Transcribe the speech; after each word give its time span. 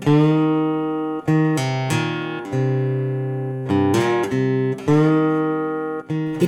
Ik 0.00 0.06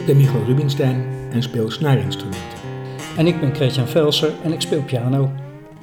ben 0.06 0.16
Michael 0.16 0.44
Rubinstein 0.44 1.04
en 1.30 1.42
speel 1.42 1.70
snaarinstrumenten. 1.70 2.58
En 3.16 3.26
ik 3.26 3.40
ben 3.40 3.54
Christian 3.54 3.88
Velser 3.88 4.32
en 4.42 4.52
ik 4.52 4.60
speel 4.60 4.82
piano. 4.82 5.30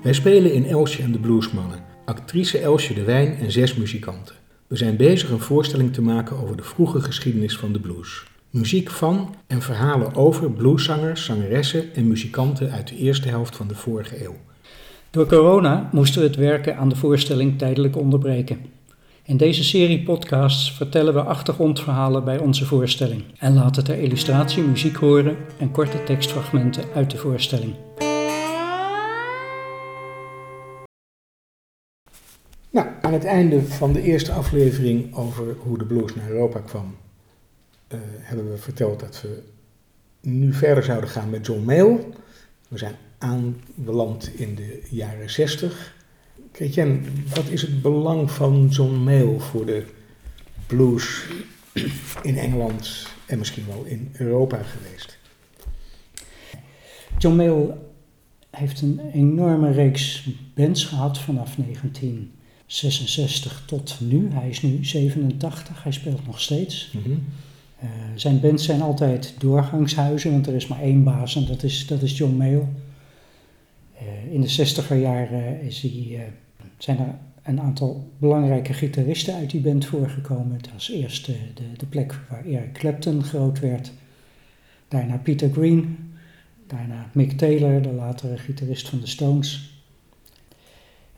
Wij 0.04 0.14
spelen 0.14 0.54
in 0.54 0.66
Elsje 0.66 1.04
en 1.04 1.12
de 1.12 1.20
Bluesmannen, 1.20 1.80
actrice 2.06 2.60
Elsje 2.60 2.94
de 2.94 3.04
Wijn 3.04 3.38
en 3.38 3.52
zes 3.52 3.76
muzikanten. 3.76 4.36
We 4.68 4.76
zijn 4.76 4.96
bezig 4.96 5.30
een 5.30 5.40
voorstelling 5.40 5.94
te 5.94 6.02
maken 6.02 6.38
over 6.38 6.58
de 6.58 6.64
vroege 6.64 7.02
geschiedenis 7.02 7.58
van 7.58 7.74
de 7.74 7.80
blues. 7.80 8.24
Muziek 8.50 8.90
van 8.90 9.36
en 9.48 9.62
verhalen 9.62 10.16
over 10.16 10.52
blueszangers, 10.52 11.26
zangeressen 11.26 11.96
en 11.96 12.08
muzikanten 12.08 12.72
uit 12.72 12.88
de 12.88 12.98
eerste 12.98 13.28
helft 13.28 13.56
van 13.56 13.68
de 13.68 13.76
vorige 13.76 14.24
eeuw. 14.24 14.36
Door 15.12 15.26
corona 15.26 15.90
moesten 15.92 16.22
we 16.22 16.28
het 16.28 16.36
werken 16.36 16.78
aan 16.78 16.90
de 16.90 16.96
voorstelling 16.96 17.58
tijdelijk 17.58 17.98
onderbreken. 17.98 18.66
In 19.24 19.38
deze 19.38 19.64
serie 19.64 20.04
podcasts 20.04 20.74
vertellen 20.74 21.14
we 21.14 21.22
achtergrondverhalen 21.22 22.24
bij 22.24 22.38
onze 22.38 22.66
voorstelling 22.66 23.24
en 23.40 23.54
laten 23.54 23.84
ter 23.84 24.00
illustratie 24.00 24.64
muziek 24.64 24.96
horen 24.96 25.38
en 25.60 25.72
korte 25.72 26.04
tekstfragmenten 26.04 26.84
uit 26.96 27.12
de 27.12 27.18
voorstelling. 27.18 27.76
Nou, 32.70 32.88
aan 33.02 33.14
het 33.14 33.26
einde 33.26 33.62
van 33.62 33.94
de 33.94 34.02
eerste 34.02 34.32
aflevering 34.32 35.16
over 35.16 35.56
hoe 35.60 35.78
de 35.78 35.86
blues 35.86 36.16
naar 36.16 36.30
Europa 36.30 36.60
kwam, 36.60 36.96
uh, 37.94 38.00
hebben 38.04 38.52
we 38.52 38.58
verteld 38.58 39.00
dat 39.00 39.22
we 39.22 39.44
nu 40.22 40.54
verder 40.54 40.84
zouden 40.84 41.10
gaan 41.10 41.30
met 41.30 41.46
John 41.46 41.64
Mayall. 41.66 42.06
We 42.68 42.78
zijn 42.78 42.96
aanbeland 43.20 44.32
in 44.36 44.56
de 44.56 44.82
jaren 44.90 45.30
60. 45.30 45.96
Kretjen, 46.52 47.06
wat 47.36 47.50
is 47.50 47.62
het 47.62 47.82
belang 47.82 48.32
van 48.32 48.68
John 48.68 48.94
Mayall 48.94 49.40
voor 49.40 49.66
de 49.66 49.86
blues 50.68 51.26
in 52.22 52.38
Engeland 52.38 53.08
en 53.26 53.38
misschien 53.38 53.66
wel 53.68 53.84
in 53.84 54.10
Europa 54.14 54.64
geweest? 54.64 55.18
John 57.18 57.36
Mayall 57.36 57.74
heeft 58.50 58.82
een 58.82 59.00
enorme 59.14 59.72
reeks 59.72 60.30
bands 60.54 60.86
gehad 60.86 61.20
vanaf 61.20 61.56
1966 61.56 63.64
tot 63.66 63.98
nu. 64.00 64.30
Hij 64.32 64.50
is 64.50 64.62
nu 64.62 64.86
87, 64.86 65.84
hij 65.84 65.92
speelt 65.92 66.26
nog 66.26 66.42
steeds. 66.42 66.92
Mm 66.94 67.02
-hmm. 67.04 67.24
uh, 67.84 67.90
zijn 68.16 68.40
bands 68.40 68.66
zijn 68.66 68.82
altijd 68.82 69.34
doorgangshuizen, 69.38 70.32
want 70.32 70.48
er 70.48 70.56
is 70.56 70.68
maar 70.68 70.82
één 70.82 71.04
baas 71.04 71.36
en 71.36 71.46
dat 71.46 71.64
is, 71.64 71.88
dat 71.88 72.02
is 72.02 72.18
John 72.18 72.36
Mayall. 72.36 72.68
Uh, 74.02 74.34
in 74.34 74.42
de 74.42 74.50
60er 74.50 75.02
jaren 75.02 75.62
is 75.62 75.82
hij, 75.82 76.08
uh, 76.10 76.20
zijn 76.78 77.00
er 77.00 77.16
een 77.44 77.62
aantal 77.62 78.12
belangrijke 78.18 78.74
gitaristen 78.74 79.34
uit 79.34 79.50
die 79.50 79.62
band 79.62 79.86
voorgekomen. 79.86 80.56
Het 80.56 80.74
was 80.74 80.92
eerst 80.92 81.26
de, 81.26 81.38
de, 81.54 81.64
de 81.78 81.86
plek 81.86 82.20
waar 82.30 82.46
Eric 82.46 82.74
Clapton 82.74 83.24
groot 83.24 83.60
werd. 83.60 83.92
Daarna 84.88 85.18
Peter 85.18 85.52
Green. 85.52 85.98
Daarna 86.68 87.10
Mick 87.12 87.32
Taylor, 87.32 87.82
de 87.82 87.92
latere 87.92 88.38
gitarist 88.38 88.90
van 88.90 89.00
de 89.00 89.08
Stones. 89.08 89.82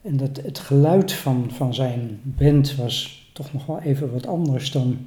En 0.02 0.16
dat, 0.16 0.36
het 0.36 0.58
geluid 0.58 1.12
van, 1.12 1.50
van 1.50 1.74
zijn 1.74 2.20
band 2.22 2.76
was 2.76 3.26
toch 3.32 3.52
nog 3.52 3.66
wel 3.66 3.80
even 3.80 4.12
wat 4.12 4.26
anders 4.26 4.70
dan 4.70 4.98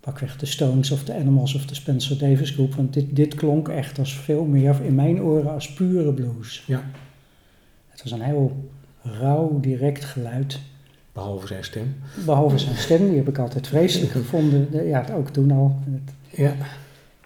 pakweg 0.00 0.36
de 0.36 0.46
Stones 0.46 0.90
of 0.90 1.04
de 1.04 1.14
Animals 1.14 1.54
of 1.54 1.66
de 1.66 1.74
Spencer 1.74 2.18
Davis 2.18 2.50
Groep. 2.50 2.74
Want 2.74 2.92
dit, 2.92 3.16
dit 3.16 3.34
klonk 3.34 3.68
echt 3.68 3.98
als 3.98 4.14
veel 4.14 4.44
meer 4.44 4.84
in 4.84 4.94
mijn 4.94 5.22
oren 5.22 5.52
als 5.52 5.72
pure 5.72 6.12
blues. 6.12 6.64
Ja. 6.66 6.82
Het 7.88 8.02
was 8.02 8.12
een 8.12 8.20
heel 8.20 8.70
rauw, 9.02 9.60
direct 9.60 10.04
geluid. 10.04 10.60
Behalve 11.12 11.46
zijn 11.46 11.64
stem. 11.64 11.94
Behalve 12.24 12.58
zijn 12.58 12.76
stem, 12.76 13.08
die 13.08 13.16
heb 13.16 13.28
ik 13.28 13.38
altijd 13.38 13.66
vreselijk 13.66 14.12
gevonden. 14.20 14.86
Ja, 14.86 15.06
ook 15.14 15.28
toen 15.28 15.50
al. 15.50 15.78
Ja. 16.30 16.54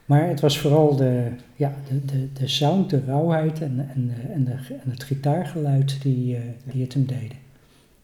Maar 0.04 0.28
het 0.28 0.40
was 0.40 0.58
vooral 0.58 0.96
de, 0.96 1.28
ja, 1.56 1.74
de, 1.88 2.04
de, 2.04 2.32
de 2.32 2.48
sound, 2.48 2.90
de 2.90 3.00
rauwheid 3.06 3.60
en, 3.60 3.88
en, 3.94 4.10
en, 4.32 4.44
de, 4.44 4.74
en 4.84 4.90
het 4.90 5.02
gitaargeluid 5.02 6.02
die, 6.02 6.34
uh, 6.36 6.40
die 6.64 6.82
het 6.82 6.94
hem 6.94 7.06
deden. 7.06 7.36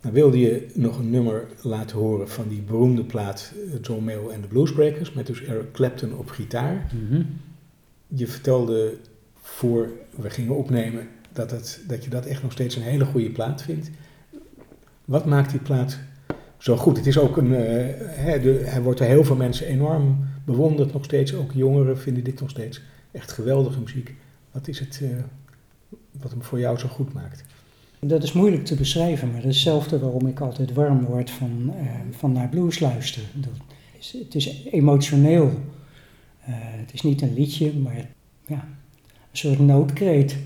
Nou, 0.01 0.15
wilde 0.15 0.39
je 0.39 0.67
nog 0.75 0.99
een 0.99 1.11
nummer 1.11 1.47
laten 1.63 1.99
horen 1.99 2.29
van 2.29 2.49
die 2.49 2.63
beroemde 2.63 3.05
plaat 3.05 3.53
John 3.83 4.05
Mayall 4.05 4.29
en 4.29 4.41
de 4.41 4.47
Bluesbreakers, 4.47 5.13
met 5.13 5.27
dus 5.27 5.43
Eric 5.43 5.73
Clapton 5.73 6.15
op 6.15 6.31
gitaar. 6.31 6.91
Mm 6.95 7.09
-hmm. 7.09 7.27
Je 8.07 8.27
vertelde 8.27 8.97
voor 9.41 9.91
we 10.11 10.31
gingen 10.31 10.57
opnemen 10.57 11.09
dat, 11.33 11.51
het, 11.51 11.81
dat 11.87 12.05
je 12.05 12.11
dat 12.11 12.27
echt 12.27 12.43
nog 12.43 12.53
steeds 12.53 12.77
een 12.77 12.83
hele 12.83 13.05
goede 13.05 13.31
plaat 13.31 13.63
vindt. 13.63 13.91
Wat 15.05 15.27
maakt 15.27 15.51
die 15.51 15.61
plaat 15.61 15.99
zo 16.59 16.77
goed? 16.77 16.97
Het 16.97 17.07
is 17.07 17.19
ook 17.19 17.37
een, 17.37 17.51
uh, 17.51 17.59
hè, 18.01 18.41
de, 18.41 18.63
hij 18.65 18.83
wordt 18.83 18.99
door 18.99 19.09
heel 19.09 19.25
veel 19.25 19.37
mensen 19.37 19.67
enorm 19.67 20.19
bewonderd 20.45 20.93
nog 20.93 21.05
steeds. 21.05 21.35
Ook 21.35 21.53
jongeren 21.53 21.99
vinden 21.99 22.25
dit 22.25 22.41
nog 22.41 22.51
steeds 22.51 22.83
echt 23.11 23.33
geweldige 23.33 23.81
muziek. 23.81 24.15
Wat 24.51 24.69
is 24.69 24.79
het 24.79 25.01
uh, 25.03 25.09
wat 26.21 26.31
hem 26.31 26.43
voor 26.43 26.59
jou 26.59 26.79
zo 26.79 26.89
goed 26.89 27.13
maakt? 27.13 27.45
Dat 28.01 28.23
is 28.23 28.33
moeilijk 28.33 28.65
te 28.65 28.75
beschrijven, 28.75 29.29
maar 29.29 29.41
dat 29.41 29.51
hetzelfde 29.51 29.99
waarom 29.99 30.27
ik 30.27 30.41
altijd 30.41 30.73
warm 30.73 31.05
word 31.05 31.31
van, 31.31 31.73
uh, 31.81 31.91
van 32.11 32.33
naar 32.33 32.49
blues 32.49 32.79
luisteren. 32.79 33.29
Dat 33.35 33.53
is, 33.99 34.17
het 34.19 34.35
is 34.35 34.65
emotioneel. 34.71 35.47
Uh, 35.47 36.55
het 36.57 36.93
is 36.93 37.03
niet 37.03 37.23
een 37.23 37.35
liedje, 37.35 37.73
maar 37.73 38.09
ja, 38.47 38.69
een 39.31 39.39
soort 39.39 39.59
noodkreet. 39.59 40.37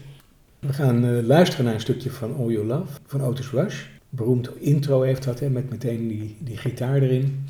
We 0.58 0.72
gaan 0.72 1.04
uh, 1.04 1.22
luisteren 1.22 1.64
naar 1.64 1.74
een 1.74 1.80
stukje 1.80 2.10
van 2.10 2.36
All 2.36 2.50
Your 2.50 2.66
Love 2.66 2.92
van 3.06 3.22
Otis 3.22 3.50
Rush. 3.50 3.84
Beroemd 4.08 4.50
intro 4.58 5.02
heeft 5.02 5.24
dat, 5.24 5.40
hè, 5.40 5.50
met 5.50 5.70
meteen 5.70 6.08
die, 6.08 6.36
die 6.38 6.56
gitaar 6.56 7.02
erin. 7.02 7.44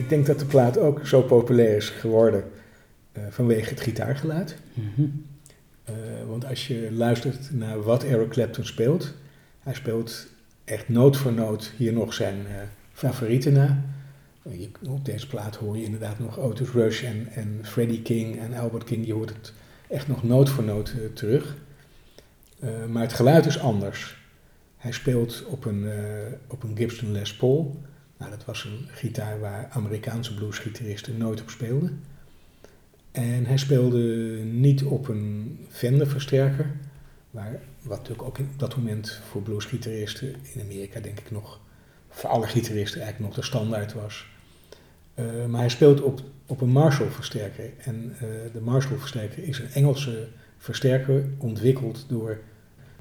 Ik 0.00 0.08
denk 0.08 0.26
dat 0.26 0.38
de 0.38 0.44
plaat 0.44 0.78
ook 0.78 1.06
zo 1.06 1.22
populair 1.22 1.76
is 1.76 1.88
geworden 1.88 2.44
uh, 3.12 3.22
vanwege 3.30 3.70
het 3.70 3.80
gitaargeluid. 3.80 4.56
Mm 4.74 4.90
-hmm. 4.94 5.24
uh, 5.90 5.94
want 6.28 6.46
als 6.46 6.66
je 6.66 6.88
luistert 6.92 7.52
naar 7.52 7.82
wat 7.82 8.04
Eric 8.04 8.28
Clapton 8.28 8.64
speelt, 8.64 9.14
hij 9.60 9.74
speelt 9.74 10.26
echt 10.64 10.88
noot 10.88 11.16
voor 11.16 11.32
noot 11.32 11.72
hier 11.76 11.92
nog 11.92 12.14
zijn 12.14 12.36
uh, 12.36 12.54
favorieten 12.92 13.52
na. 13.52 13.84
Je, 14.42 14.70
op 14.88 15.04
deze 15.04 15.26
plaat 15.26 15.56
hoor 15.56 15.76
je 15.76 15.84
inderdaad 15.84 16.18
nog 16.18 16.38
Otis 16.38 16.70
Rush 16.70 17.04
en, 17.04 17.28
en 17.34 17.58
Freddie 17.62 18.02
King 18.02 18.38
en 18.38 18.54
Albert 18.54 18.84
King. 18.84 19.06
Je 19.06 19.12
hoort 19.12 19.34
het 19.34 19.52
echt 19.88 20.08
nog 20.08 20.22
noot 20.22 20.48
voor 20.48 20.64
noot 20.64 20.94
terug. 21.14 21.56
maar 22.88 23.02
het 23.02 23.12
geluid 23.12 23.46
is 23.46 23.58
anders. 23.58 24.18
Hij 24.76 24.92
speelt 24.92 25.44
op 25.46 25.64
een, 25.64 25.88
op 26.46 26.62
een 26.62 26.76
Gibson 26.76 27.12
Les 27.12 27.36
Paul. 27.36 27.80
Nou, 28.20 28.32
dat 28.32 28.44
was 28.44 28.64
een 28.64 28.88
gitaar 28.88 29.40
waar 29.40 29.68
Amerikaanse 29.70 30.34
bluesgitaristen 30.34 31.18
nooit 31.18 31.40
op 31.40 31.50
speelden. 31.50 32.00
En 33.12 33.46
hij 33.46 33.56
speelde 33.56 33.98
niet 34.44 34.84
op 34.84 35.08
een 35.08 35.58
Fender 35.68 36.06
versterker, 36.06 36.70
waar, 37.30 37.60
wat 37.82 37.98
natuurlijk 37.98 38.28
ook 38.28 38.38
op 38.38 38.58
dat 38.58 38.76
moment 38.76 39.20
voor 39.28 39.42
bluesgitaristen 39.42 40.34
in 40.52 40.60
Amerika 40.60 41.00
denk 41.00 41.18
ik 41.18 41.30
nog, 41.30 41.60
voor 42.08 42.30
alle 42.30 42.46
gitaristen 42.46 43.00
eigenlijk 43.00 43.34
nog 43.34 43.44
de 43.44 43.50
standaard 43.50 43.92
was. 43.92 44.26
Uh, 45.14 45.46
maar 45.46 45.60
hij 45.60 45.68
speelt 45.68 46.00
op, 46.00 46.22
op 46.46 46.60
een 46.60 46.68
Marshall 46.68 47.10
versterker. 47.10 47.72
En 47.78 48.14
uh, 48.14 48.20
de 48.52 48.60
Marshall 48.60 48.98
versterker 48.98 49.44
is 49.44 49.58
een 49.58 49.70
Engelse 49.72 50.28
versterker 50.58 51.24
ontwikkeld 51.38 52.04
door 52.08 52.38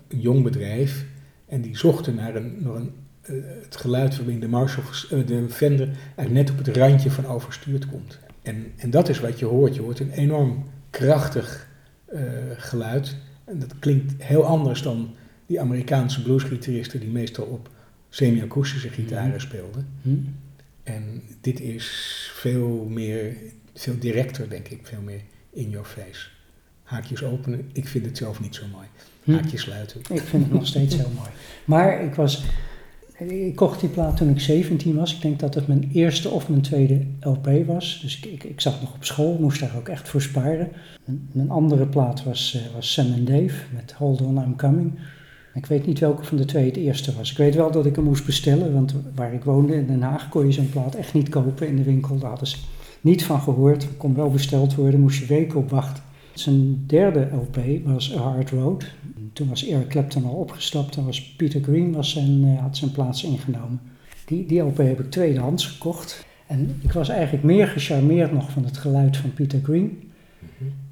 een 0.07 0.19
jong 0.19 0.43
bedrijf 0.43 1.05
En 1.45 1.61
die 1.61 1.77
zochten 1.77 2.15
naar, 2.15 2.35
een, 2.35 2.63
naar 2.63 2.75
een, 2.75 2.85
eh, 2.85 2.93
het 3.63 3.75
geluid 3.75 4.17
waarin 4.17 4.39
de, 4.39 4.47
Marshall, 4.47 4.83
uh, 5.11 5.27
de 5.27 5.49
Fender 5.49 5.87
eigenlijk 5.87 6.31
net 6.31 6.49
op 6.49 6.65
het 6.65 6.77
randje 6.77 7.11
van 7.11 7.25
overstuurd 7.25 7.87
komt. 7.87 8.19
En, 8.41 8.71
en 8.75 8.89
dat 8.89 9.09
is 9.09 9.19
wat 9.19 9.39
je 9.39 9.45
hoort. 9.45 9.75
Je 9.75 9.81
hoort 9.81 9.99
een 9.99 10.11
enorm 10.11 10.63
krachtig 10.89 11.67
uh, 12.13 12.21
geluid. 12.57 13.15
En 13.43 13.59
dat 13.59 13.79
klinkt 13.79 14.23
heel 14.23 14.45
anders 14.45 14.81
dan 14.81 15.15
die 15.45 15.59
Amerikaanse 15.59 16.21
bluesgitaristen 16.21 16.99
die 16.99 17.09
meestal 17.09 17.45
op 17.45 17.69
semi-akoestische 18.09 18.89
gitaren 18.89 19.41
speelden. 19.41 19.87
Hmm. 20.01 20.35
En 20.83 21.21
dit 21.41 21.59
is 21.59 21.87
veel 22.33 22.85
meer, 22.89 23.35
veel 23.73 23.99
directer 23.99 24.49
denk 24.49 24.67
ik, 24.67 24.79
veel 24.83 25.01
meer 25.01 25.21
in 25.49 25.69
your 25.69 25.85
face. 25.85 26.27
Haakjes 26.83 27.23
openen, 27.23 27.69
ik 27.73 27.87
vind 27.87 28.05
het 28.05 28.17
zelf 28.17 28.39
niet 28.39 28.55
zo 28.55 28.63
mooi. 28.71 28.87
Haakjes 29.37 29.61
sluiten. 29.61 30.01
Ik 30.09 30.21
vind 30.21 30.43
het 30.43 30.53
nog 30.53 30.67
steeds 30.67 30.95
heel 30.95 31.11
mooi. 31.15 31.29
Maar 31.65 32.03
ik 32.03 32.13
was, 32.13 32.43
ik 33.27 33.55
kocht 33.55 33.79
die 33.79 33.89
plaat 33.89 34.17
toen 34.17 34.29
ik 34.29 34.39
17 34.39 34.95
was. 34.95 35.15
Ik 35.15 35.21
denk 35.21 35.39
dat 35.39 35.53
het 35.53 35.67
mijn 35.67 35.89
eerste 35.93 36.29
of 36.29 36.49
mijn 36.49 36.61
tweede 36.61 37.05
LP 37.21 37.49
was. 37.65 37.99
Dus 38.01 38.17
ik, 38.17 38.25
ik, 38.25 38.43
ik 38.43 38.61
zat 38.61 38.81
nog 38.81 38.93
op 38.93 39.03
school, 39.03 39.37
moest 39.39 39.59
daar 39.59 39.75
ook 39.77 39.87
echt 39.87 40.09
voor 40.09 40.21
sparen. 40.21 40.71
Mijn 41.31 41.49
andere 41.49 41.85
plaat 41.85 42.23
was, 42.23 42.55
uh, 42.55 42.75
was 42.75 42.93
Sam 42.93 43.13
and 43.13 43.27
Dave 43.27 43.55
met 43.73 43.91
Hold 43.91 44.21
On 44.21 44.37
I'm 44.37 44.55
Coming. 44.55 44.91
Ik 45.53 45.65
weet 45.65 45.85
niet 45.85 45.99
welke 45.99 46.23
van 46.23 46.37
de 46.37 46.45
twee 46.45 46.65
het 46.65 46.77
eerste 46.77 47.15
was. 47.15 47.31
Ik 47.31 47.37
weet 47.37 47.55
wel 47.55 47.71
dat 47.71 47.85
ik 47.85 47.95
hem 47.95 48.05
moest 48.05 48.25
bestellen, 48.25 48.73
want 48.73 48.95
waar 49.15 49.33
ik 49.33 49.43
woonde 49.43 49.75
in 49.75 49.87
Den 49.87 50.01
Haag 50.01 50.29
kon 50.29 50.45
je 50.45 50.51
zo'n 50.51 50.69
plaat 50.69 50.95
echt 50.95 51.13
niet 51.13 51.29
kopen 51.29 51.67
in 51.67 51.75
de 51.75 51.83
winkel. 51.83 52.17
Daar 52.17 52.29
hadden 52.29 52.47
ze 52.47 52.57
niet 53.01 53.23
van 53.23 53.41
gehoord. 53.41 53.87
Kon 53.97 54.15
wel 54.15 54.29
besteld 54.29 54.75
worden, 54.75 54.99
moest 54.99 55.19
je 55.19 55.25
weken 55.25 55.59
op 55.59 55.69
wachten. 55.69 56.03
Zijn 56.39 56.83
derde 56.87 57.27
LP 57.31 57.59
was 57.83 58.15
A 58.17 58.21
Hard 58.21 58.49
Road. 58.49 58.85
Toen 59.33 59.49
was 59.49 59.67
Eric 59.67 59.87
Clapton 59.87 60.25
al 60.25 60.33
opgestapt 60.33 60.95
en 60.95 61.05
was 61.05 61.35
Peter 61.35 61.63
Green 61.63 61.91
was 61.91 62.11
zijn, 62.11 62.43
uh, 62.43 62.59
had 62.59 62.77
zijn 62.77 62.91
plaats 62.91 63.23
ingenomen. 63.23 63.81
Die, 64.25 64.45
die 64.45 64.61
LP 64.61 64.77
heb 64.77 64.99
ik 64.99 65.11
tweedehands 65.11 65.67
gekocht. 65.67 66.25
En 66.47 66.79
ik 66.81 66.91
was 66.91 67.09
eigenlijk 67.09 67.43
meer 67.43 67.67
gecharmeerd 67.67 68.31
nog 68.31 68.51
van 68.51 68.65
het 68.65 68.77
geluid 68.77 69.17
van 69.17 69.33
Peter 69.33 69.59
Green 69.63 70.11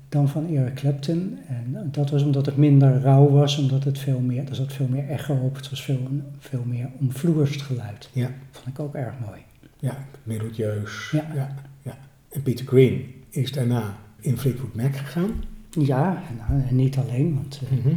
dan 0.10 0.30
van 0.30 0.56
Eric 0.56 0.74
Clapton. 0.74 1.40
En 1.48 1.90
dat 1.92 2.10
was 2.10 2.24
omdat 2.24 2.46
het 2.46 2.58
minder 2.58 3.02
rauw 3.02 3.30
was, 3.30 3.58
omdat 3.58 3.84
het 3.84 4.00
veel 4.00 4.20
meer, 4.20 4.50
er 4.50 4.56
zat 4.56 4.74
veel 4.74 4.88
meer 4.88 5.10
echo 5.10 5.36
op. 5.36 5.56
Het 5.56 5.70
was 5.70 5.84
veel, 5.84 6.08
veel 6.40 6.64
meer 6.66 6.90
omvloerst 7.00 7.62
geluid. 7.62 8.10
Ja. 8.14 8.32
Vond 8.52 8.68
ik 8.68 8.80
ook 8.80 8.96
erg 8.96 9.14
mooi. 9.26 9.40
Ja, 9.80 9.98
melodieus. 10.24 11.10
Ja. 11.12 11.28
ja, 11.36 11.56
ja. 11.82 11.98
En 12.30 12.42
Peter 12.42 12.66
Green 12.66 13.06
is 13.30 13.52
daarna 13.52 13.98
in 14.20 14.38
Fleetwood 14.38 14.76
Mac 14.76 14.96
gegaan. 14.96 15.32
Ja, 15.70 16.24
nou, 16.38 16.62
en 16.68 16.76
niet 16.76 16.98
alleen, 16.98 17.34
want 17.34 17.62
uh, 17.64 17.94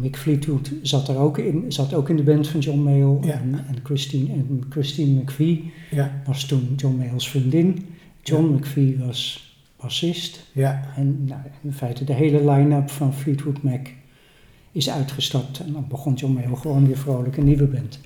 Mick 0.00 0.16
Fleetwood 0.16 0.72
zat 0.82 1.08
er 1.08 1.16
ook 1.16 1.38
in, 1.38 1.72
zat 1.72 1.94
ook 1.94 2.08
in 2.08 2.16
de 2.16 2.22
band 2.22 2.48
van 2.48 2.60
John 2.60 2.78
Mayall. 2.78 3.18
Ja. 3.20 3.32
En, 3.32 3.64
en, 3.68 3.76
Christine, 3.82 4.32
en 4.32 4.62
Christine 4.68 5.20
McVie 5.20 5.72
ja. 5.90 6.22
was 6.26 6.44
toen 6.44 6.72
John 6.76 6.96
Mayall's 6.96 7.28
vriendin. 7.28 7.86
John 8.22 8.54
McVie 8.54 8.98
was 8.98 9.50
bassist. 9.76 10.50
Ja. 10.52 10.92
En 10.96 11.24
nou, 11.24 11.40
in 11.62 11.72
feite 11.72 12.04
de 12.04 12.12
hele 12.12 12.50
line-up 12.50 12.90
van 12.90 13.14
Fleetwood 13.14 13.62
Mac 13.62 13.88
is 14.72 14.90
uitgestapt. 14.90 15.60
En 15.60 15.72
dan 15.72 15.84
begon 15.88 16.14
John 16.14 16.32
Mayall 16.32 16.56
gewoon 16.56 16.86
weer 16.86 16.98
vrolijk 16.98 17.36
een 17.36 17.44
nieuwe 17.44 17.66
band. 17.66 18.00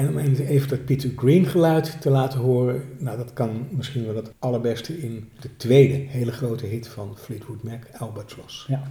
En 0.00 0.08
om 0.08 0.18
even 0.18 0.68
dat 0.68 0.84
Peter 0.84 1.10
Green 1.16 1.46
geluid 1.46 2.00
te 2.00 2.10
laten 2.10 2.40
horen, 2.40 2.82
nou 2.98 3.16
dat 3.16 3.32
kan 3.32 3.66
misschien 3.70 4.06
wel 4.06 4.16
het 4.16 4.32
allerbeste 4.38 5.02
in 5.02 5.30
de 5.40 5.56
tweede 5.56 5.94
hele 5.94 6.32
grote 6.32 6.66
hit 6.66 6.88
van 6.88 7.18
Fleetwood 7.18 7.62
Mac, 7.62 7.82
Albatross. 7.98 8.66
Ja. 8.68 8.82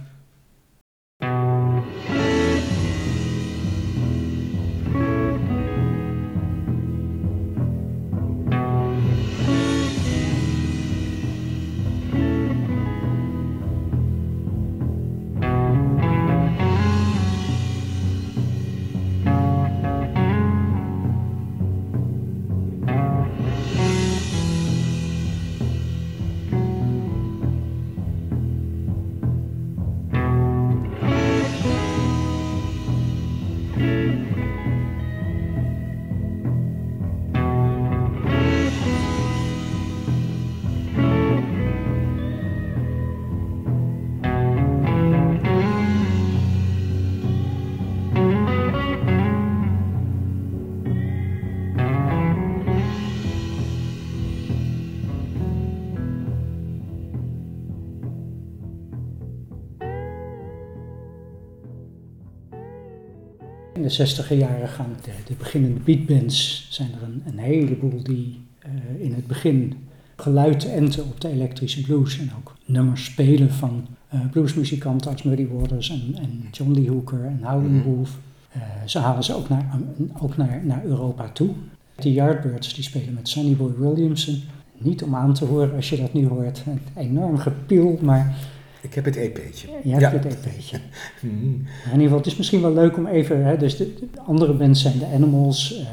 De 63.90 63.96
zestiger 63.96 64.36
jaren 64.36 64.68
gaan 64.68 64.96
de, 65.02 65.10
de, 65.26 65.34
beginnende 65.38 65.80
beatbands, 65.80 66.66
zijn 66.70 66.90
er 66.92 67.02
een, 67.02 67.22
een 67.26 67.38
heleboel 67.38 68.02
die 68.02 68.40
uh, 68.66 69.04
in 69.04 69.14
het 69.14 69.26
begin 69.26 69.74
geluid 70.16 70.72
enten 70.72 71.04
op 71.04 71.20
de 71.20 71.28
elektrische 71.28 71.82
blues 71.82 72.18
en 72.18 72.30
ook 72.38 72.56
nummers 72.64 73.04
spelen 73.04 73.50
van 73.50 73.86
uh, 74.14 74.20
bluesmuzikanten 74.30 75.10
als 75.10 75.22
Muddy 75.22 75.48
Waters 75.48 75.90
en, 75.90 76.16
en 76.20 76.44
John 76.50 76.72
Lee 76.72 76.90
Hooker 76.90 77.24
en 77.24 77.40
Howlin' 77.42 77.76
mhm. 77.76 77.88
Wolf. 77.88 78.18
Uh, 78.56 78.62
ze 78.86 78.98
halen 78.98 79.24
ze 79.24 79.34
ook, 79.34 79.48
naar, 79.48 79.80
ook 80.18 80.36
naar, 80.36 80.60
naar 80.64 80.84
Europa 80.84 81.28
toe. 81.28 81.50
De 81.94 82.12
Yardbirds 82.12 82.74
die 82.74 82.84
spelen 82.84 83.14
met 83.14 83.28
Sonny 83.28 83.56
Boy 83.56 83.72
Williamson. 83.78 84.42
Niet 84.78 85.02
om 85.02 85.14
aan 85.14 85.34
te 85.34 85.44
horen 85.44 85.74
als 85.74 85.90
je 85.90 85.96
dat 85.96 86.12
nu 86.12 86.26
hoort. 86.26 86.62
Een 86.66 86.80
enorm 86.96 87.38
gepiel, 87.38 87.98
maar 88.02 88.36
ik 88.80 88.94
heb 88.94 89.04
het 89.04 89.16
EP'tje. 89.16 89.68
Je 89.82 89.94
hebt 89.94 90.24
het 90.24 90.34
EP'tje. 90.34 90.78
Hmm. 91.20 91.66
In 91.84 91.90
ieder 91.90 92.02
geval, 92.02 92.16
het 92.16 92.26
is 92.26 92.36
misschien 92.36 92.60
wel 92.60 92.72
leuk 92.72 92.96
om 92.96 93.06
even... 93.06 93.44
Hè, 93.44 93.56
dus 93.56 93.76
de, 93.76 93.94
andere 94.26 94.52
bands 94.52 94.82
zijn 94.82 94.98
de 94.98 95.06
Animals, 95.06 95.80
uh, 95.80 95.86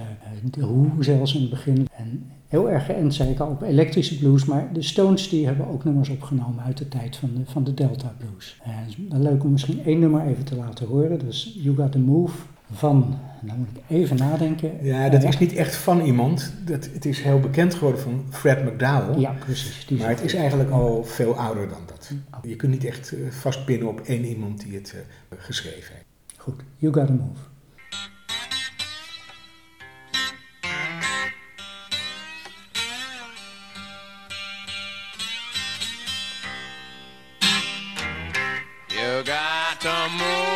de 0.44 0.62
Who 0.62 1.02
zelfs 1.02 1.36
in 1.36 1.42
het 1.42 1.50
begin. 1.50 1.88
En 1.98 2.26
heel 2.48 2.70
erg 2.70 2.86
geënt, 2.86 3.14
zei 3.14 3.30
ik 3.30 3.40
al, 3.40 3.50
op 3.50 3.62
elektrische 3.62 4.18
blues. 4.18 4.46
Maar 4.46 4.70
de 4.74 4.82
Stones 4.82 5.30
die 5.30 5.46
hebben 5.46 5.68
ook 5.68 5.84
nummers 5.84 6.10
opgenomen 6.10 6.64
uit 6.64 6.78
de 6.78 6.88
tijd 6.88 7.16
van 7.16 7.30
de, 7.36 7.42
van 7.46 7.64
de 7.64 7.74
Delta 7.74 8.14
Blues. 8.18 8.60
Het 8.62 8.88
is 8.88 8.98
wel 9.10 9.20
leuk 9.20 9.44
om 9.44 9.52
misschien 9.52 9.84
één 9.84 10.00
nummer 10.00 10.26
even 10.26 10.44
te 10.44 10.56
laten 10.56 10.88
horen. 10.88 11.20
Dus 11.20 11.58
You 11.62 11.76
Got 11.76 11.92
The 11.92 12.00
Move 12.00 12.36
van, 12.72 13.16
nou 13.42 13.58
moet 13.58 13.68
ik 13.74 13.82
even 13.88 14.18
nadenken. 14.18 14.72
Ja, 14.82 15.10
dat 15.10 15.24
is 15.24 15.38
niet 15.38 15.54
echt 15.54 15.76
van 15.76 16.02
iemand. 16.02 16.54
Dat, 16.66 16.90
het 16.94 17.06
is 17.06 17.22
heel 17.22 17.40
bekend 17.40 17.74
geworden 17.76 18.02
van 18.02 18.26
Fred 18.30 18.66
McDowell. 18.66 19.20
Ja, 19.20 19.32
precies. 19.32 19.86
Die 19.86 19.98
maar 19.98 20.10
het 20.10 20.22
is 20.22 20.34
eigenlijk 20.34 20.70
al 20.70 21.04
veel 21.04 21.36
ouder 21.38 21.70
dan 21.70 21.82
dat. 21.86 22.12
Je 22.44 22.56
kunt 22.56 22.72
niet 22.72 22.86
echt 22.86 23.14
uh, 23.14 23.32
vastpinnen 23.32 23.88
op 23.88 24.00
één 24.00 24.26
iemand 24.26 24.62
die 24.62 24.76
het 24.76 24.94
uh, 24.96 25.40
geschreven 25.40 25.94
heeft. 25.94 26.06
Goed, 26.38 26.62
You 26.78 26.94
Gotta 26.94 27.14
Move. 27.14 27.40
You 38.88 39.24
got 39.26 39.80
to 39.82 40.10
move. 40.18 40.47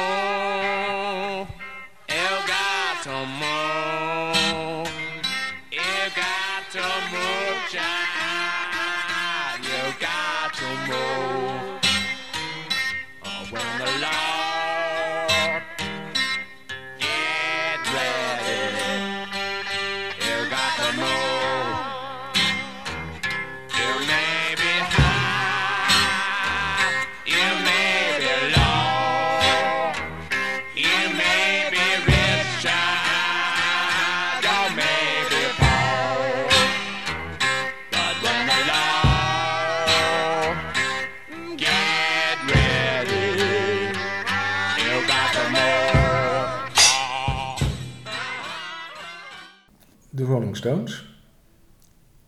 Stones. 50.62 51.06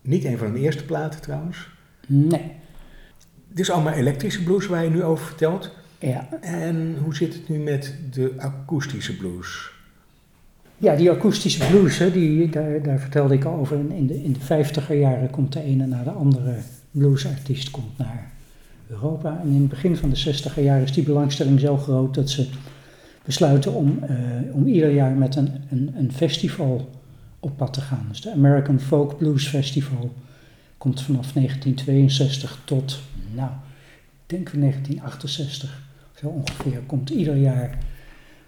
Niet 0.01 0.25
een 0.25 0.37
van 0.37 0.47
hun 0.47 0.55
eerste 0.55 0.85
platen 0.85 1.21
trouwens. 1.21 1.67
Nee. 2.07 2.51
Het 3.49 3.59
is 3.59 3.69
allemaal 3.69 3.93
elektrische 3.93 4.43
blues 4.43 4.65
waar 4.65 4.83
je 4.83 4.89
nu 4.89 5.03
over 5.03 5.25
vertelt. 5.25 5.71
Ja. 5.99 6.27
En 6.41 6.97
hoe 7.03 7.15
zit 7.15 7.33
het 7.33 7.49
nu 7.49 7.57
met 7.57 7.95
de 8.11 8.33
akoestische 8.37 9.17
blues? 9.17 9.71
Ja, 10.77 10.95
die 10.95 11.11
akoestische 11.11 11.67
blues, 11.67 11.97
hè, 11.97 12.11
die, 12.11 12.49
daar, 12.49 12.81
daar 12.81 12.99
vertelde 12.99 13.33
ik 13.33 13.43
al 13.43 13.59
over. 13.59 13.77
In 13.77 14.07
de, 14.07 14.23
in 14.23 14.33
de 14.33 14.39
50er 14.39 14.99
jaren 14.99 15.29
komt 15.29 15.53
de 15.53 15.61
ene 15.61 15.85
na 15.85 16.03
de 16.03 16.11
andere 16.11 16.55
bluesartiest 16.91 17.71
komt 17.71 17.97
naar 17.97 18.31
Europa. 18.87 19.39
En 19.43 19.47
in 19.47 19.59
het 19.59 19.69
begin 19.69 19.97
van 19.97 20.09
de 20.09 20.33
60er 20.33 20.63
jaren 20.63 20.83
is 20.83 20.93
die 20.93 21.03
belangstelling 21.03 21.59
zo 21.59 21.77
groot 21.77 22.13
dat 22.13 22.29
ze 22.29 22.47
besluiten 23.25 23.73
om, 23.73 23.99
eh, 24.01 24.15
om 24.51 24.67
ieder 24.67 24.89
jaar 24.89 25.15
met 25.15 25.35
een, 25.35 25.49
een, 25.69 25.93
een 25.97 26.11
festival 26.11 26.89
op 27.43 27.57
pad 27.57 27.73
te 27.73 27.81
gaan. 27.81 28.05
Dus 28.09 28.21
de 28.21 28.31
American 28.31 28.79
Folk 28.79 29.17
Blues 29.17 29.47
Festival 29.47 30.13
komt 30.77 31.01
vanaf 31.01 31.31
1962 31.31 32.61
tot, 32.65 32.99
nou, 33.33 33.49
ik 34.25 34.29
denk 34.29 34.51
1968, 34.51 35.81
zo 36.15 36.27
ongeveer, 36.27 36.79
komt 36.85 37.09
ieder 37.09 37.35
jaar 37.35 37.77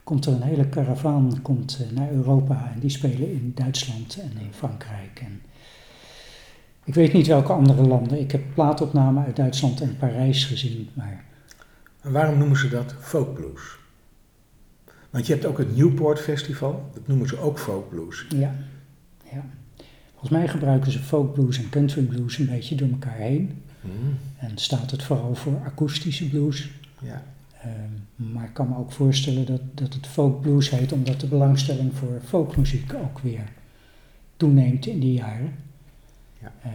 komt 0.05 0.25
er 0.25 0.33
een 0.33 0.41
hele 0.41 0.69
karavaan 0.69 1.41
komt, 1.41 1.79
eh, 1.81 1.97
naar 1.97 2.11
Europa 2.11 2.71
en 2.73 2.79
die 2.79 2.89
spelen 2.89 3.31
in 3.31 3.51
Duitsland 3.55 4.17
en 4.21 4.31
in 4.39 4.53
Frankrijk. 4.53 5.19
En 5.19 5.41
ik 6.83 6.93
weet 6.93 7.13
niet 7.13 7.27
welke 7.27 7.53
andere 7.53 7.81
landen. 7.81 8.19
Ik 8.19 8.31
heb 8.31 8.41
plaatopnamen 8.53 9.25
uit 9.25 9.35
Duitsland 9.35 9.81
en 9.81 9.97
Parijs 9.97 10.45
gezien, 10.45 10.89
maar... 10.93 11.23
En 12.01 12.11
waarom 12.11 12.37
noemen 12.37 12.57
ze 12.57 12.69
dat 12.69 12.95
folkblues? 12.99 13.77
Want 15.09 15.27
je 15.27 15.33
hebt 15.33 15.45
ook 15.45 15.57
het 15.57 15.75
Newport 15.75 16.19
Festival, 16.19 16.89
dat 16.93 17.07
noemen 17.07 17.27
ze 17.27 17.39
ook 17.39 17.59
folkblues. 17.59 18.25
Ja, 18.29 18.55
ja. 19.35 19.45
Volgens 20.11 20.31
mij 20.31 20.47
gebruiken 20.47 20.91
ze 20.91 20.99
folkblues 20.99 21.57
en 21.57 21.69
country 21.69 22.01
blues 22.01 22.37
een 22.37 22.45
beetje 22.45 22.75
door 22.75 22.89
elkaar 22.89 23.17
heen. 23.17 23.61
Hmm. 23.81 24.17
En 24.37 24.57
staat 24.57 24.91
het 24.91 25.03
vooral 25.03 25.35
voor 25.35 25.61
akoestische 25.65 26.29
blues. 26.29 26.69
Ja. 27.01 27.23
Ehm, 27.61 28.31
maar 28.33 28.45
ik 28.45 28.53
kan 28.53 28.69
me 28.69 28.77
ook 28.77 28.91
voorstellen 28.91 29.45
dat, 29.45 29.61
dat 29.73 29.93
het 29.93 30.07
folk 30.07 30.41
blues 30.41 30.69
heet, 30.69 30.91
omdat 30.91 31.19
de 31.19 31.27
belangstelling 31.27 31.93
voor 31.93 32.21
folkmuziek 32.25 32.93
ook 32.93 33.19
weer 33.19 33.43
toeneemt 34.37 34.85
in 34.85 34.99
die 34.99 35.13
jaren. 35.13 35.55
Ja. 36.41 36.53
Eh, 36.61 36.71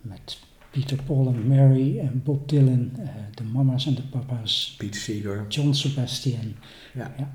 met 0.00 0.38
Peter 0.70 1.02
Paul 1.02 1.26
en 1.26 1.46
Mary 1.46 1.98
en 1.98 2.22
Bob 2.24 2.48
Dylan, 2.48 2.90
eh, 2.96 3.08
de 3.34 3.44
mama's 3.44 3.86
en 3.86 3.94
de 3.94 4.02
papa's, 4.02 4.74
Pete 4.78 4.98
Seeger. 4.98 5.44
John 5.48 5.72
Sebastian. 5.72 6.54
Ja. 6.94 7.14
Ja. 7.18 7.32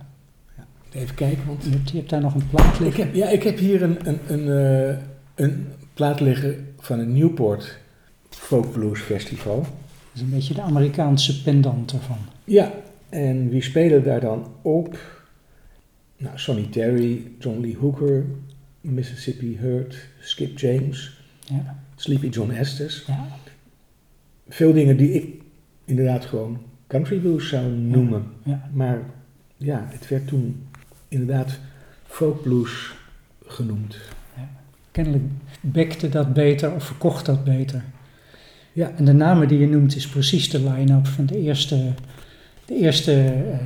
Even 0.91 1.15
kijken, 1.15 1.45
want 1.47 1.63
Je 1.63 1.69
hebt, 1.69 1.89
je 1.89 1.97
hebt 1.97 2.09
daar 2.09 2.21
nog 2.21 2.35
een 2.35 2.49
plaat 2.49 2.73
ik 2.73 2.79
liggen. 2.79 3.03
heb, 3.05 3.13
ja, 3.15 3.29
ik 3.29 3.43
heb 3.43 3.57
hier 3.57 3.81
een, 3.81 4.07
een, 4.07 4.19
een, 4.27 4.47
eh, 4.89 4.97
een 5.35 5.67
plaat 5.93 6.19
liggen 6.19 6.67
van 6.79 6.99
het 6.99 7.07
Newport 7.07 7.77
Folk 8.29 8.71
Blues 8.71 8.99
Festival. 9.01 9.59
Dat 9.59 9.67
is 10.13 10.21
een 10.21 10.29
beetje 10.29 10.53
de 10.53 10.61
Amerikaanse 10.61 11.41
pendant 11.41 11.91
ervan. 11.93 12.17
Ja, 12.43 12.71
en 13.09 13.49
wie 13.49 13.61
spelen 13.61 14.03
daar 14.03 14.19
dan 14.19 14.47
op? 14.61 14.97
Nou, 16.17 16.37
Sonny 16.37 16.67
Terry, 16.71 17.31
John 17.39 17.59
Lee 17.61 17.77
Hooker, 17.79 18.25
Mississippi 18.81 19.57
Hurt, 19.57 20.07
Skip 20.19 20.57
James, 20.59 21.19
Ja, 21.45 21.79
Sleepy 21.95 22.27
John 22.27 22.51
Estes. 22.51 23.03
ja, 23.07 23.27
Veel 24.49 24.73
dingen 24.73 24.97
die 24.97 25.11
ik 25.11 25.41
inderdaad 25.85 26.25
gewoon 26.25 26.61
country 26.87 27.17
blues 27.19 27.49
zou 27.49 27.67
noemen. 27.71 28.23
ja. 28.43 28.69
Maar 28.73 29.01
ja, 29.57 29.87
het 29.89 30.07
werd 30.07 30.27
toen 30.27 30.67
inderdaad 31.09 31.59
folk 32.07 32.41
blues 32.41 32.91
genoemd. 33.45 33.97
Kennelijk 34.91 35.23
bekte 35.61 36.09
dat 36.09 36.33
beter 36.33 36.73
of 36.73 36.83
verkocht 36.83 37.25
dat 37.25 37.43
beter. 37.43 37.83
Ja. 38.73 38.91
En 38.95 39.05
de 39.05 39.13
namen 39.13 39.47
die 39.47 39.59
je 39.59 39.67
noemt 39.67 39.95
is 39.95 40.07
precies 40.07 40.49
de 40.49 40.69
line-up 40.69 41.07
van 41.07 41.25
de 41.25 41.39
eerste, 41.39 41.93
de 42.65 42.75
eerste 42.75 43.23
eh, 43.23 43.59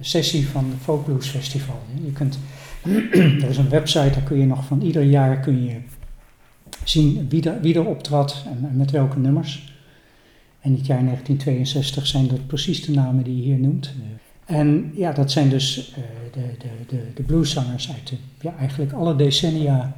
sessie 0.00 0.46
van 0.48 0.64
het 0.64 0.82
Folk 0.82 1.04
Blues 1.04 1.26
Festival. 1.26 1.82
Je 2.04 2.12
kunt, 2.12 2.38
er 3.42 3.48
is 3.48 3.56
een 3.56 3.68
website, 3.68 4.10
daar 4.10 4.22
kun 4.22 4.38
je 4.38 4.46
nog 4.46 4.64
van 4.64 4.80
ieder 4.80 5.02
jaar 5.02 5.40
kun 5.40 5.64
je 5.64 5.80
zien 6.84 7.28
wie 7.28 7.50
er, 7.50 7.60
wie 7.60 7.74
er 7.74 7.86
optrad 7.86 8.44
en, 8.46 8.68
en 8.68 8.76
met 8.76 8.90
welke 8.90 9.18
nummers. 9.18 9.72
En 10.60 10.70
in 10.70 10.76
het 10.76 10.86
jaar 10.86 11.04
1962 11.04 12.06
zijn 12.06 12.28
dat 12.28 12.46
precies 12.46 12.84
de 12.84 12.92
namen 12.92 13.24
die 13.24 13.36
je 13.36 13.42
hier 13.42 13.58
noemt. 13.58 13.94
En 14.44 14.90
ja, 14.94 15.12
dat 15.12 15.30
zijn 15.30 15.48
dus 15.48 15.94
eh, 15.96 16.02
de, 16.32 16.40
de, 16.58 16.96
de, 16.96 17.02
de 17.14 17.22
blueszangers 17.22 17.92
uit 17.92 18.08
de, 18.08 18.16
ja, 18.40 18.54
eigenlijk 18.58 18.92
alle 18.92 19.16
decennia 19.16 19.96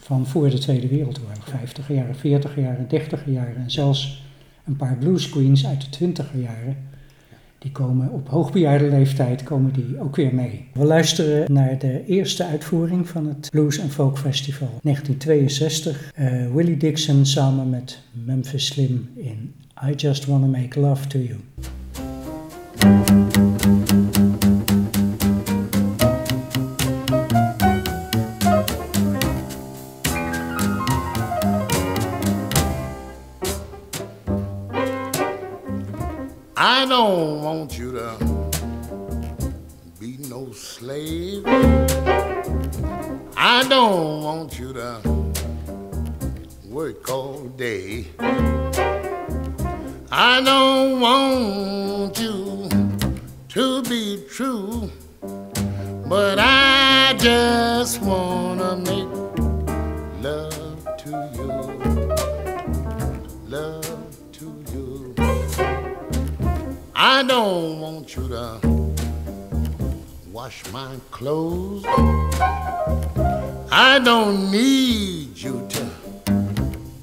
van 0.00 0.26
voor 0.26 0.50
de 0.50 0.58
Tweede 0.58 0.88
Wereldoorlog. 0.88 1.48
50 1.48 1.88
jaren, 1.88 2.16
40 2.16 2.56
jaren, 2.56 2.88
30 2.88 3.22
jaren 3.26 3.56
en 3.56 3.70
zelfs 3.70 4.22
een 4.64 4.76
paar 4.76 4.96
blues 4.96 5.28
queens 5.28 5.66
uit 5.66 5.80
de 5.80 5.88
20 5.88 6.30
jaren. 6.34 6.76
Die 7.58 7.72
komen 7.72 8.10
op 8.10 8.28
hoogbejaarde 8.28 8.88
leeftijd 8.88 9.42
komen 9.42 9.72
die 9.72 10.00
ook 10.00 10.16
weer 10.16 10.34
mee. 10.34 10.68
We 10.72 10.84
luisteren 10.84 11.52
naar 11.52 11.78
de 11.78 12.04
eerste 12.06 12.44
uitvoering 12.44 13.08
van 13.08 13.26
het 13.26 13.48
Blues 13.50 13.80
and 13.80 13.92
Folk 13.92 14.18
Festival 14.18 14.68
1962. 14.82 16.12
Eh, 16.14 16.52
Willie 16.54 16.76
Dixon 16.76 17.26
samen 17.26 17.70
met 17.70 17.98
Memphis 18.12 18.66
Slim 18.66 19.08
in 19.16 19.54
I 19.88 19.94
Just 19.94 20.26
Wanna 20.26 20.46
Make 20.46 20.80
Love 20.80 21.06
to 21.06 21.18
You. 21.18 21.38
I 43.46 43.62
don't 43.68 44.22
want 44.22 44.58
you 44.58 44.72
to 44.72 45.02
work 46.64 47.10
all 47.10 47.40
day. 47.58 48.06
I 50.10 50.40
don't 50.42 50.98
want 50.98 52.18
you 52.18 52.70
to 53.50 53.82
be 53.82 54.24
true, 54.30 54.90
but 56.06 56.38
I 56.38 57.14
just 57.18 58.00
wanna 58.00 58.78
make 58.78 59.12
love 60.22 60.96
to 61.02 61.10
you. 61.36 61.50
Love 63.46 64.06
to 64.38 64.64
you. 64.72 65.14
I 66.96 67.22
don't 67.22 67.78
want 67.78 68.16
you 68.16 68.26
to 68.28 68.73
wash 70.44 70.62
my 70.72 70.94
clothes. 71.10 71.84
I 73.72 73.98
don't 74.04 74.50
need 74.50 75.38
you 75.38 75.66
to 75.70 75.84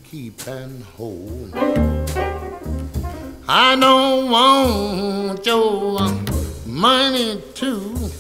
keep 0.04 0.48
and 0.48 0.84
hold. 0.96 1.52
I 3.48 3.76
don't 3.80 4.30
want 4.30 5.44
your 5.44 6.00
money 6.68 7.42
too, 7.56 8.12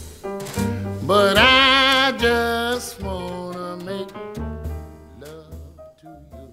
but 1.05 1.37
I 1.37 2.13
just 2.17 2.99
wanna 3.03 3.77
make 3.85 4.11
love 5.19 5.53
to 6.01 6.07
you. 6.31 6.47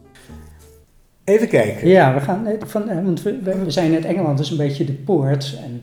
Even 1.24 1.48
kijken. 1.48 1.88
Ja, 1.88 2.14
we 2.14 2.20
gaan, 2.20 2.46
van, 2.66 2.88
eh, 2.88 3.04
want 3.04 3.22
we, 3.22 3.38
we 3.42 3.70
zijn 3.70 3.90
net 3.90 4.04
Engeland, 4.04 4.40
is 4.40 4.50
een 4.50 4.56
beetje 4.56 4.84
de 4.84 4.92
poort. 4.92 5.56
En 5.62 5.82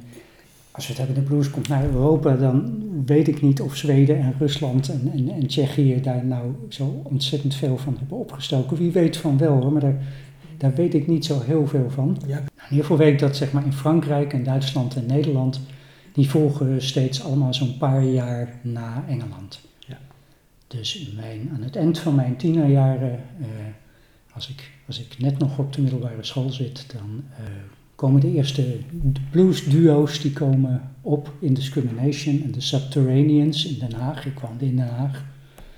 als 0.75 0.87
we 0.87 0.93
het 0.93 0.97
hebben, 0.97 1.23
de 1.23 1.29
blues 1.29 1.49
komt 1.49 1.67
naar 1.67 1.83
Europa, 1.83 2.35
dan 2.35 2.83
weet 3.05 3.27
ik 3.27 3.41
niet 3.41 3.61
of 3.61 3.75
Zweden 3.75 4.19
en 4.19 4.35
Rusland 4.39 4.89
en, 4.89 5.11
en, 5.13 5.29
en 5.29 5.47
Tsjechië 5.47 6.01
daar 6.01 6.25
nou 6.25 6.51
zo 6.69 7.01
ontzettend 7.03 7.55
veel 7.55 7.77
van 7.77 7.95
hebben 7.99 8.17
opgestoken. 8.17 8.77
Wie 8.77 8.91
weet 8.91 9.17
van 9.17 9.37
wel 9.37 9.61
hoor, 9.61 9.71
maar 9.71 9.81
daar, 9.81 9.97
daar 10.57 10.73
weet 10.73 10.93
ik 10.93 11.07
niet 11.07 11.25
zo 11.25 11.41
heel 11.41 11.67
veel 11.67 11.89
van. 11.89 12.17
Ja. 12.27 12.37
In 12.37 12.71
ieder 12.71 12.85
geval 12.85 12.97
weet 12.97 13.13
ik 13.13 13.19
dat 13.19 13.35
zeg 13.35 13.51
maar 13.51 13.65
in 13.65 13.73
Frankrijk 13.73 14.33
en 14.33 14.43
Duitsland 14.43 14.95
en 14.95 15.05
Nederland, 15.05 15.61
die 16.13 16.29
volgen 16.29 16.81
steeds 16.81 17.23
allemaal 17.23 17.53
zo'n 17.53 17.77
paar 17.77 18.03
jaar 18.03 18.59
na 18.61 19.03
Engeland. 19.07 19.59
Ja. 19.79 19.97
Dus 20.67 21.11
mijn, 21.15 21.49
aan 21.53 21.63
het 21.63 21.75
eind 21.75 21.99
van 21.99 22.15
mijn 22.15 22.35
tienerjaren, 22.35 23.19
eh, 23.39 23.47
als, 24.33 24.49
ik, 24.49 24.71
als 24.87 24.99
ik 24.99 25.19
net 25.19 25.37
nog 25.37 25.57
op 25.57 25.73
de 25.73 25.81
middelbare 25.81 26.23
school 26.23 26.49
zit, 26.49 26.85
dan 26.93 27.23
eh, 27.37 27.43
komen 27.95 28.21
de 28.21 28.33
eerste 28.33 28.77
bluesduo's 29.31 30.21
die 30.21 30.33
komen 30.33 30.91
op 31.01 31.33
in 31.39 31.53
Discrimination 31.53 32.43
en 32.43 32.51
de 32.51 32.61
Subterraneans 32.61 33.65
in 33.65 33.79
Den 33.79 33.93
Haag. 33.93 34.25
Ik 34.25 34.39
woonde 34.39 34.65
in 34.65 34.75
Den 34.75 34.87
Haag. 34.87 35.25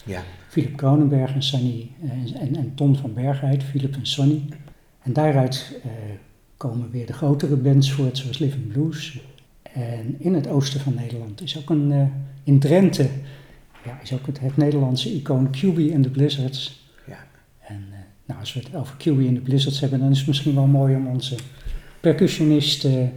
Ja. 0.05 0.23
Philip 0.47 0.77
Kronenberg 0.77 1.33
en, 1.33 1.43
Sonny, 1.43 1.89
eh, 2.01 2.11
en, 2.11 2.35
en, 2.35 2.55
en 2.55 2.75
Ton 2.75 2.95
van 2.95 3.13
Bergheid, 3.13 3.63
Philip 3.63 3.95
en 3.95 4.05
Sonny. 4.05 4.41
En 5.01 5.13
daaruit 5.13 5.79
eh, 5.83 5.91
komen 6.57 6.91
weer 6.91 7.05
de 7.05 7.13
grotere 7.13 7.55
bands 7.55 7.91
voort, 7.91 8.17
zoals 8.17 8.37
Living 8.37 8.67
Blues. 8.67 9.19
En 9.61 10.15
in 10.19 10.33
het 10.33 10.47
oosten 10.47 10.79
van 10.79 10.93
Nederland 10.93 11.41
is 11.41 11.57
ook 11.57 11.69
een, 11.69 11.91
eh, 11.91 12.05
in 12.43 12.59
Drenthe 12.59 13.09
ja, 13.87 13.99
is 14.01 14.13
ook 14.13 14.25
het, 14.25 14.39
het 14.39 14.57
Nederlandse 14.57 15.13
icoon 15.13 15.49
QB 15.49 15.91
en 15.91 16.01
de 16.01 16.09
Blizzards. 16.09 16.89
Ja. 17.07 17.27
En 17.59 17.85
uh, 17.89 17.97
nou, 18.25 18.39
als 18.39 18.53
we 18.53 18.59
het 18.59 18.75
over 18.75 18.95
QB 18.95 19.27
en 19.27 19.33
de 19.33 19.39
Blizzards 19.39 19.79
hebben, 19.79 19.99
dan 19.99 20.11
is 20.11 20.17
het 20.17 20.27
misschien 20.27 20.55
wel 20.55 20.65
mooi 20.65 20.95
om 20.95 21.07
onze 21.07 21.35
percussionist 21.99 22.83
uh, 22.83 23.07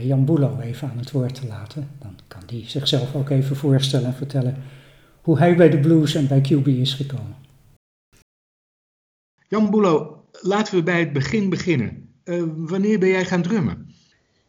Jan 0.00 0.24
Boelo 0.24 0.58
even 0.60 0.90
aan 0.90 0.98
het 0.98 1.10
woord 1.10 1.34
te 1.34 1.46
laten. 1.46 1.90
Dan 1.98 2.18
kan 2.28 2.42
die 2.46 2.64
zichzelf 2.68 3.14
ook 3.14 3.30
even 3.30 3.56
voorstellen 3.56 4.06
en 4.06 4.14
vertellen 4.14 4.56
hoe 5.20 5.38
hij 5.38 5.56
bij 5.56 5.70
de 5.70 5.80
blues 5.80 6.14
en 6.14 6.28
bij 6.28 6.40
QB 6.40 6.66
is 6.66 6.94
gekomen. 6.94 7.36
Jan 9.48 9.70
Boelo, 9.70 10.24
laten 10.40 10.74
we 10.74 10.82
bij 10.82 11.00
het 11.00 11.12
begin 11.12 11.48
beginnen. 11.50 12.08
Uh, 12.24 12.42
wanneer 12.56 12.98
ben 12.98 13.08
jij 13.08 13.24
gaan 13.24 13.42
drummen? 13.42 13.94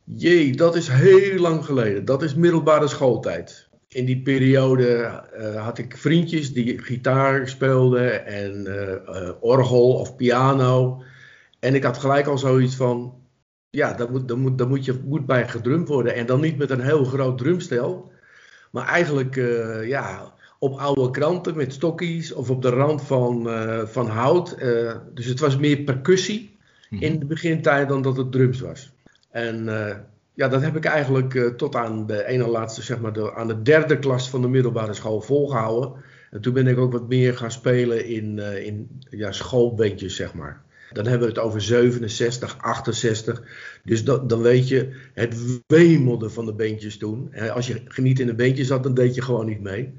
Jee, 0.04 0.56
dat 0.56 0.76
is 0.76 0.88
heel 0.88 1.40
lang 1.40 1.66
geleden. 1.66 2.06
Dat 2.06 2.24
is 2.24 2.36
middelbare 2.36 2.88
schooltijd. 2.88 3.70
In 3.88 4.06
die 4.06 4.22
periode 4.22 5.22
uh, 5.40 5.64
had 5.64 5.78
ik 5.78 5.98
vriendjes 5.98 6.54
die 6.54 6.80
gitaar 6.80 7.48
speelden 7.48 8.26
en 8.26 8.66
uh, 8.68 9.32
orgel 9.40 9.94
of 9.94 10.16
piano. 10.16 11.04
En 11.60 11.76
ik 11.76 11.84
had 11.84 11.98
gelijk 11.98 12.28
al 12.28 12.38
zoiets 12.38 12.76
van, 12.76 13.14
ja, 13.78 13.94
daar 13.94 14.12
moet, 14.12 14.28
daar 14.28 14.38
moet, 14.38 14.58
daar 14.58 14.68
moet, 14.68 14.86
je, 14.86 15.00
moet 15.06 15.26
bij 15.26 15.48
gedrumd 15.48 15.88
worden. 15.88 16.16
En 16.16 16.26
dan 16.26 16.42
niet 16.42 16.58
met 16.58 16.70
een 16.70 16.82
heel 16.82 17.04
groot 17.04 17.38
drumstel, 17.38 18.12
maar 18.72 18.88
eigenlijk 18.88 19.36
ja, 19.86 20.34
op 20.60 20.78
oude 20.80 21.12
kranten 21.12 21.56
met 21.56 21.74
stokjes 21.74 22.34
of 22.34 22.50
op 22.50 22.62
de 22.62 22.70
rand 22.70 23.02
van, 23.02 23.50
van 23.88 24.08
hout. 24.08 24.58
dus 25.14 25.26
het 25.26 25.40
was 25.40 25.58
meer 25.58 25.78
percussie 25.78 26.58
mm 26.90 26.98
-hmm. 26.98 27.08
in 27.08 27.20
de 27.20 27.26
begintijd 27.26 27.90
dan 27.90 28.02
dat 28.02 28.18
het 28.18 28.32
drums 28.32 28.60
was. 28.60 28.92
En 29.32 29.66
ja, 30.34 30.48
dat 30.48 30.62
heb 30.62 30.76
ik 30.76 30.86
eigenlijk 30.86 31.58
tot 31.58 31.76
aan 31.76 32.08
de 32.08 32.26
ene 32.26 32.48
laatste, 32.48 32.82
zeg 32.82 33.00
maar, 33.00 33.14
de, 33.14 33.36
aan 33.36 33.48
de 33.48 33.62
derde 33.62 34.00
klas 34.00 34.30
van 34.30 34.42
de 34.42 34.48
middelbare 34.48 34.94
school 34.94 35.22
volgehouden. 35.22 35.92
En 36.32 36.42
toen 36.42 36.54
ben 36.54 36.68
ik 36.68 36.78
ook 36.78 36.92
wat 36.92 37.08
meer 37.08 37.38
gaan 37.38 37.52
spelen 37.52 38.06
in, 38.06 38.40
in 38.40 39.02
ja, 39.10 39.32
schoolbandjes, 39.32 40.16
zeg 40.16 40.34
maar. 40.34 40.66
Dan 40.92 41.06
hebben 41.06 41.28
we 41.28 41.34
het 41.34 41.44
over 41.44 41.62
67, 41.62 42.58
68. 42.58 43.44
Dus 43.84 44.04
dat, 44.04 44.30
dan 44.30 44.42
weet 44.42 44.68
je, 44.68 44.90
het 45.14 45.36
wemelde 45.68 46.30
van 46.30 46.46
de 46.46 46.54
beentjes 46.54 46.98
toen. 46.98 47.34
En 47.34 47.54
als 47.54 47.68
je 47.68 47.82
niet 47.96 48.20
in 48.20 48.30
een 48.30 48.36
beentje 48.36 48.66
zat, 48.66 48.84
dan 48.84 48.94
deed 48.94 49.16
je 49.16 49.22
gewoon 49.22 49.46
niet 49.46 49.62
mee. 49.62 49.94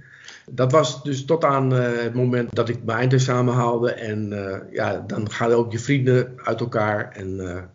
Dat 0.51 0.73
was 0.73 1.03
dus 1.03 1.25
tot 1.25 1.45
aan 1.45 1.73
uh, 1.73 2.03
het 2.03 2.15
moment 2.15 2.55
dat 2.55 2.69
ik 2.69 2.85
mijn 2.85 2.99
eindexamen 2.99 3.55
haalde. 3.55 3.93
En 3.93 4.31
ja, 4.73 5.05
dan 5.07 5.31
gaan 5.31 5.53
ook 5.53 5.73
je 5.73 5.79
vrienden 5.79 6.33
uit 6.37 6.61
elkaar. 6.61 7.13
En 7.13 7.71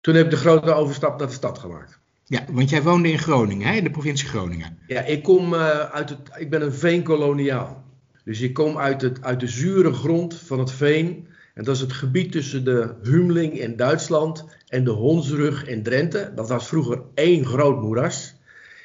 toen 0.00 0.14
heb 0.14 0.24
ik 0.24 0.30
de 0.30 0.36
grote 0.36 0.72
overstap 0.72 1.18
naar 1.18 1.28
de 1.28 1.34
stad 1.34 1.58
gemaakt. 1.58 1.98
Ja, 2.24 2.44
want 2.52 2.70
jij 2.70 2.82
woonde 2.82 3.10
in 3.10 3.18
Groningen, 3.18 3.68
hè, 3.68 3.74
in 3.76 3.84
de 3.84 3.90
provincie 3.90 4.28
Groningen. 4.28 4.78
Ja, 4.86 5.00
ik 5.00 5.22
kom 5.22 5.54
uit 5.54 6.08
het. 6.08 6.18
Ik 6.36 6.50
ben 6.50 6.62
een 6.62 6.72
veenkoloniaal. 6.72 7.84
Dus 8.24 8.40
ik 8.40 8.54
kom 8.54 8.78
uit, 8.78 9.02
het, 9.02 9.22
uit 9.22 9.40
de 9.40 9.48
zure 9.48 9.92
grond 9.92 10.34
van 10.34 10.58
het 10.58 10.70
veen. 10.70 11.26
En 11.54 11.64
dat 11.64 11.74
is 11.74 11.80
het 11.80 11.92
gebied 11.92 12.32
tussen 12.32 12.64
de 12.64 12.94
Humling 13.02 13.60
in 13.60 13.76
Duitsland 13.76 14.44
en 14.68 14.84
de 14.84 14.90
Honsrug 14.90 15.66
in 15.66 15.82
Drenthe. 15.82 16.32
Dat 16.34 16.48
was 16.48 16.68
vroeger 16.68 17.00
één 17.14 17.46
groot 17.46 17.80
moeras. 17.80 18.34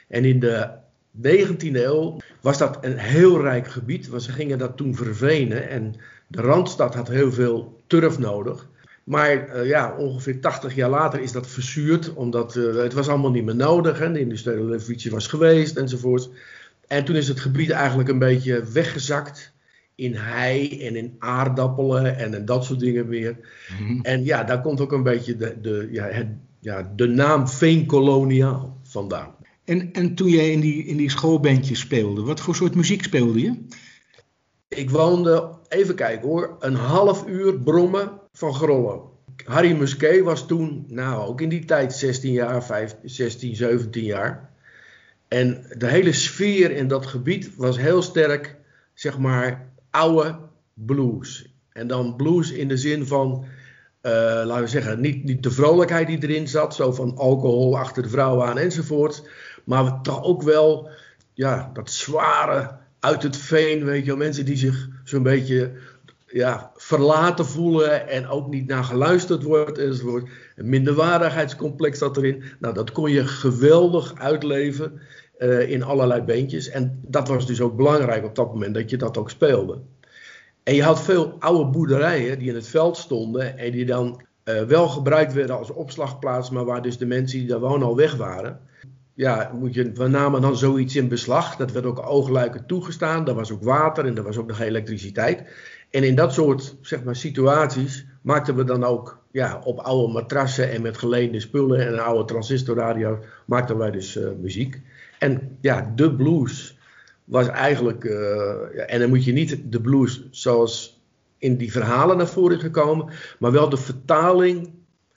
En 0.07 0.25
in 0.25 0.39
de 0.39 0.69
19e 1.17 1.73
eeuw 1.73 2.17
was 2.41 2.57
dat 2.57 2.77
een 2.81 2.97
heel 2.97 3.41
rijk 3.41 3.67
gebied. 3.67 4.07
Want 4.07 4.23
ze 4.23 4.31
gingen 4.31 4.57
dat 4.57 4.77
toen 4.77 4.95
vervenen. 4.95 5.69
En 5.69 5.95
de 6.27 6.41
Randstad 6.41 6.95
had 6.95 7.07
heel 7.07 7.31
veel 7.31 7.81
turf 7.87 8.19
nodig. 8.19 8.67
Maar 9.03 9.55
uh, 9.55 9.67
ja, 9.67 9.95
ongeveer 9.97 10.39
80 10.39 10.75
jaar 10.75 10.89
later 10.89 11.19
is 11.19 11.31
dat 11.31 11.47
verzuurd, 11.47 12.13
omdat 12.13 12.55
uh, 12.55 12.75
het 12.75 12.93
was 12.93 13.07
allemaal 13.07 13.31
niet 13.31 13.45
meer 13.45 13.55
nodig. 13.55 13.99
Hè? 13.99 14.11
De 14.11 14.19
industriële 14.19 14.71
revolutie 14.71 15.11
was 15.11 15.27
geweest 15.27 15.77
enzovoort. 15.77 16.29
En 16.87 17.05
toen 17.05 17.15
is 17.15 17.27
het 17.27 17.39
gebied 17.39 17.69
eigenlijk 17.69 18.09
een 18.09 18.19
beetje 18.19 18.63
weggezakt 18.63 19.53
in 19.99 20.15
hei 20.15 20.85
en 20.87 20.95
in 20.95 21.15
aardappelen 21.19 22.17
en, 22.17 22.33
en 22.33 22.45
dat 22.45 22.65
soort 22.65 22.79
dingen 22.79 23.07
meer. 23.07 23.37
Mm 23.79 23.87
-hmm. 23.87 24.01
En 24.01 24.23
ja, 24.23 24.43
daar 24.43 24.61
komt 24.61 24.81
ook 24.81 24.91
een 24.91 25.03
beetje 25.03 25.35
de, 25.35 25.57
de, 25.61 25.87
ja, 25.91 26.05
het, 26.05 26.27
ja, 26.59 26.91
de 26.95 27.07
naam 27.07 27.47
veenkoloniaal 27.47 28.79
vandaan. 28.83 29.35
En, 29.65 29.91
en 29.91 30.15
toen 30.15 30.29
jij 30.29 30.51
in 30.51 30.59
die, 30.59 30.85
in 30.85 30.97
die 30.97 31.09
schoolbandjes 31.09 31.79
speelde, 31.79 32.21
wat 32.21 32.39
voor 32.39 32.55
soort 32.55 32.75
muziek 32.75 33.03
speelde 33.03 33.41
je? 33.41 33.55
Ik 34.67 34.89
woonde, 34.89 35.49
even 35.67 35.95
kijken 35.95 36.27
hoor, 36.27 36.55
een 36.59 36.75
half 36.75 37.27
uur 37.27 37.59
brommen 37.59 38.11
van 38.31 38.53
Grollo. 38.53 39.17
Harry 39.45 39.71
Musquet 39.71 40.23
was 40.23 40.47
toen, 40.47 40.85
nou 40.87 41.27
ook 41.27 41.41
in 41.41 41.49
die 41.49 41.65
tijd 41.65 41.93
16 41.93 42.31
jaar, 42.31 42.63
15, 42.63 43.09
16, 43.09 43.55
17 43.55 44.03
jaar. 44.03 44.49
En 45.27 45.65
de 45.77 45.87
hele 45.87 46.13
sfeer 46.13 46.71
in 46.71 46.87
dat 46.87 47.05
gebied 47.05 47.55
was 47.55 47.77
heel 47.77 48.01
sterk, 48.01 48.55
zeg 48.93 49.17
maar, 49.17 49.68
oude 49.91 50.35
blues. 50.73 51.53
En 51.71 51.87
dan 51.87 52.15
blues 52.15 52.51
in 52.51 52.67
de 52.67 52.77
zin 52.77 53.07
van, 53.07 53.45
uh, 54.01 54.11
laten 54.45 54.61
we 54.61 54.67
zeggen, 54.67 54.99
niet, 54.99 55.23
niet 55.23 55.43
de 55.43 55.51
vrolijkheid 55.51 56.07
die 56.07 56.23
erin 56.23 56.47
zat, 56.47 56.75
zo 56.75 56.91
van 56.91 57.17
alcohol 57.17 57.77
achter 57.77 58.03
de 58.03 58.09
vrouw 58.09 58.43
aan 58.43 58.57
enzovoort. 58.57 59.29
Maar 59.63 60.01
toch 60.01 60.23
ook 60.23 60.41
wel, 60.41 60.89
ja, 61.33 61.69
dat 61.73 61.91
zware 61.91 62.77
uit 62.99 63.23
het 63.23 63.37
veen, 63.37 63.85
weet 63.85 64.05
je 64.05 64.15
mensen 64.15 64.45
die 64.45 64.57
zich 64.57 64.87
zo'n 65.03 65.23
beetje 65.23 65.71
ja, 66.27 66.71
verlaten 66.75 67.45
voelen 67.45 68.07
en 68.07 68.27
ook 68.27 68.49
niet 68.49 68.67
naar 68.67 68.83
geluisterd 68.83 69.43
wordt 69.43 69.77
enzovoort. 69.77 70.29
Een 70.55 70.69
minderwaardigheidscomplex 70.69 71.99
zat 71.99 72.17
erin. 72.17 72.43
Nou, 72.59 72.73
dat 72.73 72.91
kon 72.91 73.11
je 73.11 73.27
geweldig 73.27 74.15
uitleven 74.15 75.01
uh, 75.39 75.69
in 75.69 75.83
allerlei 75.83 76.21
beentjes. 76.21 76.69
En 76.69 76.99
dat 77.01 77.27
was 77.27 77.47
dus 77.47 77.61
ook 77.61 77.75
belangrijk 77.75 78.25
op 78.25 78.35
dat 78.35 78.53
moment 78.53 78.73
dat 78.73 78.89
je 78.89 78.97
dat 78.97 79.17
ook 79.17 79.29
speelde. 79.29 79.79
En 80.63 80.75
je 80.75 80.83
had 80.83 81.01
veel 81.01 81.35
oude 81.39 81.69
boerderijen 81.69 82.39
die 82.39 82.49
in 82.49 82.55
het 82.55 82.67
veld 82.67 82.97
stonden 82.97 83.57
en 83.57 83.71
die 83.71 83.85
dan 83.85 84.21
uh, 84.45 84.61
wel 84.61 84.87
gebruikt 84.87 85.33
werden 85.33 85.57
als 85.57 85.71
opslagplaats, 85.71 86.49
maar 86.49 86.65
waar 86.65 86.81
dus 86.81 86.97
de 86.97 87.05
mensen 87.05 87.39
die 87.39 87.47
daar 87.47 87.59
wonen 87.59 87.87
al 87.87 87.95
weg 87.95 88.15
waren. 88.15 88.59
Ja, 89.13 89.51
moet 89.59 89.73
je, 89.73 89.91
we 89.91 90.07
namen 90.07 90.41
dan 90.41 90.57
zoiets 90.57 90.95
in 90.95 91.07
beslag. 91.07 91.55
Dat 91.55 91.71
werd 91.71 91.85
ook 91.85 92.07
oogluikend 92.07 92.67
toegestaan. 92.67 93.25
Daar 93.25 93.35
was 93.35 93.51
ook 93.51 93.63
water 93.63 94.05
en 94.05 94.17
er 94.17 94.23
was 94.23 94.37
ook 94.37 94.47
nog 94.47 94.59
elektriciteit. 94.59 95.43
En 95.89 96.03
in 96.03 96.15
dat 96.15 96.33
soort 96.33 96.75
zeg 96.81 97.03
maar, 97.03 97.15
situaties 97.15 98.05
maakten 98.21 98.55
we 98.55 98.63
dan 98.63 98.83
ook 98.83 99.19
ja, 99.31 99.61
op 99.63 99.79
oude 99.79 100.13
matrassen 100.13 100.71
en 100.71 100.81
met 100.81 100.97
geleende 100.97 101.39
spullen 101.39 101.87
en 101.87 101.99
oude 101.99 102.25
transistorradio 102.25 103.19
maakten 103.45 103.77
wij 103.77 103.91
dus 103.91 104.17
uh, 104.17 104.29
muziek. 104.41 104.81
En 105.19 105.57
ja, 105.61 105.91
de 105.95 106.15
blues 106.15 106.77
was 107.23 107.47
eigenlijk, 107.47 108.03
uh, 108.03 108.11
ja, 108.75 108.83
en 108.83 108.99
dan 108.99 109.09
moet 109.09 109.23
je 109.23 109.31
niet 109.31 109.71
de 109.71 109.81
blues 109.81 110.27
zoals 110.31 111.01
in 111.37 111.57
die 111.57 111.71
verhalen 111.71 112.17
naar 112.17 112.27
voren 112.27 112.59
gekomen, 112.59 113.13
maar 113.39 113.51
wel 113.51 113.69
de 113.69 113.77
vertaling 113.77 114.71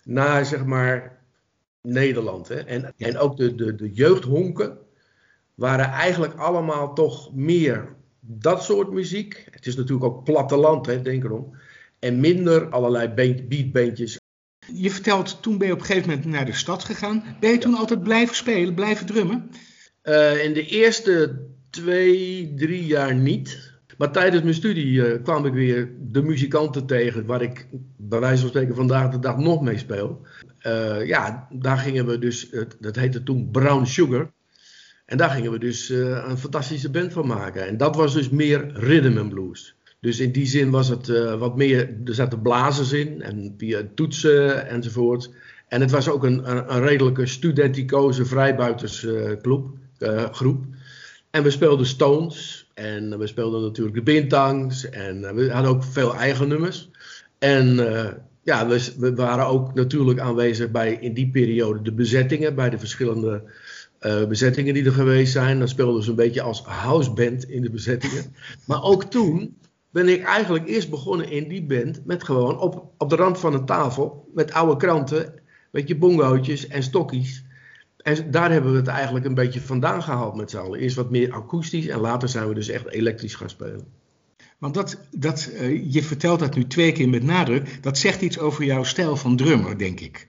naar 0.05 0.47
zeg 0.47 0.65
maar 0.65 1.19
Nederland. 1.83 2.49
Hè? 2.49 2.55
En, 2.55 2.93
en 2.97 3.19
ook 3.19 3.37
de, 3.37 3.55
de, 3.55 3.75
de 3.75 3.93
jeugdhonken 3.93 4.79
waren 5.55 5.87
eigenlijk 5.87 6.35
allemaal 6.35 6.95
toch 6.95 7.35
meer 7.35 7.95
dat 8.21 8.65
soort 8.65 8.91
muziek. 8.91 9.47
Het 9.51 9.67
is 9.67 9.77
natuurlijk 9.77 10.05
ook 10.05 10.25
platteland, 10.25 10.87
hè, 10.87 11.03
denk 11.03 11.25
erom. 11.25 11.57
En 11.99 12.21
minder 12.21 12.69
allerlei 12.69 13.09
beatbandjes. 13.49 14.21
Je 14.73 14.91
vertelt, 14.91 15.43
toen 15.43 15.59
ben 15.59 15.67
je 15.67 15.73
op 15.73 15.81
een 15.81 15.87
gegeven 15.87 16.09
moment 16.09 16.27
naar 16.27 16.47
de 16.47 16.53
stad 16.53 16.85
gegaan. 16.85 17.25
Ben 17.41 17.51
je 17.51 17.59
toen 17.59 17.75
altijd 17.75 18.03
blijven 18.03 18.35
spelen, 18.35 18.75
blijven 18.75 19.07
drummen? 19.07 19.51
Uh, 20.05 20.45
in 20.45 20.53
de 20.53 20.67
eerste 20.67 21.39
twee, 21.71 22.53
drie 22.57 22.87
jaar 22.87 23.15
niet. 23.15 23.73
Maar 23.99 24.13
tijdens 24.13 24.43
mijn 24.43 24.55
studie 24.55 24.93
uh, 24.93 25.23
kwam 25.23 25.47
ik 25.47 25.53
weer 25.53 25.91
de 26.01 26.23
muzikanten 26.23 26.87
tegen 26.87 27.27
waar 27.27 27.43
ik 27.43 27.67
bij 27.97 28.21
wijze 28.21 28.41
van 28.41 28.49
spreken 28.49 28.75
vandaag 28.75 29.11
de 29.11 29.19
dag 29.19 29.37
nog 29.37 29.61
mee 29.61 29.79
speel. 29.79 30.27
Uh, 30.67 31.07
ja, 31.07 31.49
daar 31.51 31.79
gingen 31.79 32.07
we 32.07 32.19
dus, 32.19 32.51
dat 32.81 32.97
heette 32.97 33.23
toen 33.23 33.51
Brown 33.51 33.85
Sugar. 33.85 34.31
En 35.07 35.17
daar 35.17 35.31
gingen 35.31 35.53
we 35.53 35.59
dus 35.59 35.89
een 35.89 36.39
fantastische 36.39 36.91
band 36.91 37.13
van 37.13 37.27
maken. 37.27 37.67
En 37.67 37.77
dat 37.77 37.97
was 37.97 38.15
dus 38.15 38.31
meer 38.31 38.71
rhythm 38.73 39.19
and 39.19 39.29
blues. 39.29 39.77
Dus 40.01 40.21
in 40.21 40.33
die 40.33 40.47
zin 40.47 40.71
was 40.71 40.89
het 40.89 41.07
wat 41.39 41.57
meer, 41.57 41.97
er 42.05 42.15
zaten 42.15 42.43
blazers 42.43 42.93
in 42.93 43.23
en 43.23 43.55
via 43.59 43.83
toetsen 43.95 44.69
enzovoort. 44.69 45.31
En 45.69 45.81
het 45.81 45.91
was 45.91 46.09
ook 46.09 46.25
een, 46.25 46.51
een, 46.51 46.75
een 46.75 46.83
redelijke 46.83 47.27
studenticoze 47.27 48.25
vrijbuitersgroep. 48.25 49.81
Uh, 50.03 50.25
groep. 50.33 50.65
En 51.31 51.43
we 51.43 51.51
speelden 51.51 51.87
Stones 51.87 52.71
en 52.75 53.19
we 53.19 53.27
speelden 53.27 53.63
natuurlijk 53.63 53.97
de 53.97 54.03
Bintangs 54.03 54.89
en 54.91 55.35
we 55.35 55.51
hadden 55.51 55.71
ook 55.71 55.85
veel 55.85 56.15
eigen 56.15 56.49
nummers. 56.49 56.91
En 57.39 57.77
ja, 58.43 58.67
we, 58.67 58.93
we, 58.99 59.15
waren 59.15 59.47
ook 59.47 59.75
natuurlijk 59.75 60.21
aanwezig 60.21 60.71
bij 60.71 60.93
in 61.01 61.15
die 61.15 61.31
periode 61.31 61.83
de 61.83 61.93
bezettingen 61.93 62.55
bij 62.55 62.71
de 62.71 62.79
verschillende 62.79 63.43
bezettingen 64.29 64.75
die 64.75 64.85
er 64.85 64.93
geweest 64.93 65.33
zijn. 65.33 65.59
Dan 65.59 65.69
speelden 65.69 66.03
ze 66.03 66.11
een 66.11 66.17
beetje 66.17 66.43
als 66.43 66.63
houseband 66.63 67.49
in 67.49 67.63
de 67.63 67.71
bezettingen. 67.71 68.35
Maar 68.67 68.83
ook 68.83 69.05
toen 69.05 69.57
ben 69.93 70.09
ik 70.09 70.25
eigenlijk 70.25 70.69
eerst 70.69 70.91
begonnen 70.91 71.31
in 71.31 71.49
die 71.49 71.63
band 71.63 72.07
met 72.07 72.25
gewoon 72.25 72.59
op, 72.59 72.93
op 72.99 73.11
de 73.11 73.17
rand 73.17 73.39
van 73.39 73.55
een 73.55 73.65
tafel 73.65 74.29
met 74.35 74.53
oude 74.53 74.77
kranten, 74.77 75.35
met 75.71 75.89
je 75.89 75.97
bongootjes 75.97 76.67
en 76.67 76.83
stokjes. 76.83 77.45
En 78.03 78.31
daar 78.31 78.53
hebben 78.53 78.73
we 78.73 78.79
het 78.79 78.87
eigenlijk 78.87 79.25
een 79.25 79.35
beetje 79.35 79.61
vandaan 79.61 80.03
gehaald 80.03 80.37
met 80.37 80.51
z'n 80.51 80.57
allen. 80.57 80.81
Eerst 80.81 80.97
wat 80.97 81.11
meer 81.11 81.33
akoestisch 81.33 81.87
en 81.87 82.01
later 82.01 82.29
zijn 82.29 82.49
we 82.49 82.55
dus 82.55 82.69
echt 82.69 82.89
elektrisch 82.89 83.35
gaan 83.35 83.51
spelen. 83.51 83.87
Want 84.59 84.75
dat, 84.75 84.99
dat, 85.11 85.51
uh, 85.53 85.93
je 85.93 86.03
vertelt 86.03 86.39
dat 86.39 86.55
nu 86.55 86.67
twee 86.67 86.93
keer 86.93 87.09
met 87.09 87.23
nadruk. 87.23 87.83
Dat 87.83 87.99
zegt 87.99 88.23
iets 88.23 88.39
over 88.39 88.65
jouw 88.65 88.83
stijl 88.83 89.17
van 89.17 89.37
drummer, 89.37 89.79
denk 89.79 90.01
ik. 90.01 90.29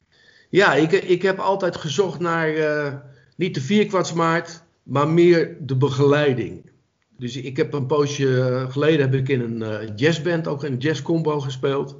Ja, 0.50 0.74
ik, 0.74 0.92
ik 0.92 1.22
heb 1.22 1.40
altijd 1.40 1.76
gezocht 1.76 2.20
naar 2.20 2.56
uh, 2.56 2.94
niet 3.36 3.54
de 3.54 3.62
vierkwartsmaat, 3.62 4.64
maar 4.84 5.08
meer 5.08 5.58
de 5.60 5.76
begeleiding. 5.76 6.72
Dus 7.18 7.36
ik 7.36 7.58
heb 7.58 7.74
een 7.74 7.86
poosje 7.86 8.66
geleden 8.70 9.02
heb 9.02 9.14
ik 9.14 9.30
in 9.30 9.42
een 9.42 9.84
uh, 9.84 9.90
jazzband, 9.96 10.48
ook 10.48 10.64
in 10.64 10.72
een 10.72 10.78
jazzcombo 10.78 11.40
gespeeld. 11.40 11.98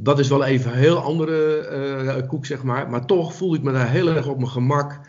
Dat 0.00 0.18
is 0.18 0.28
wel 0.28 0.44
even 0.44 0.72
een 0.72 0.78
heel 0.78 0.98
andere 0.98 2.24
koek, 2.26 2.46
zeg 2.46 2.62
maar. 2.62 2.90
Maar 2.90 3.06
toch 3.06 3.34
voel 3.34 3.54
ik 3.54 3.62
me 3.62 3.72
daar 3.72 3.90
heel 3.90 4.08
erg 4.08 4.26
op 4.26 4.36
mijn 4.36 4.50
gemak. 4.50 5.00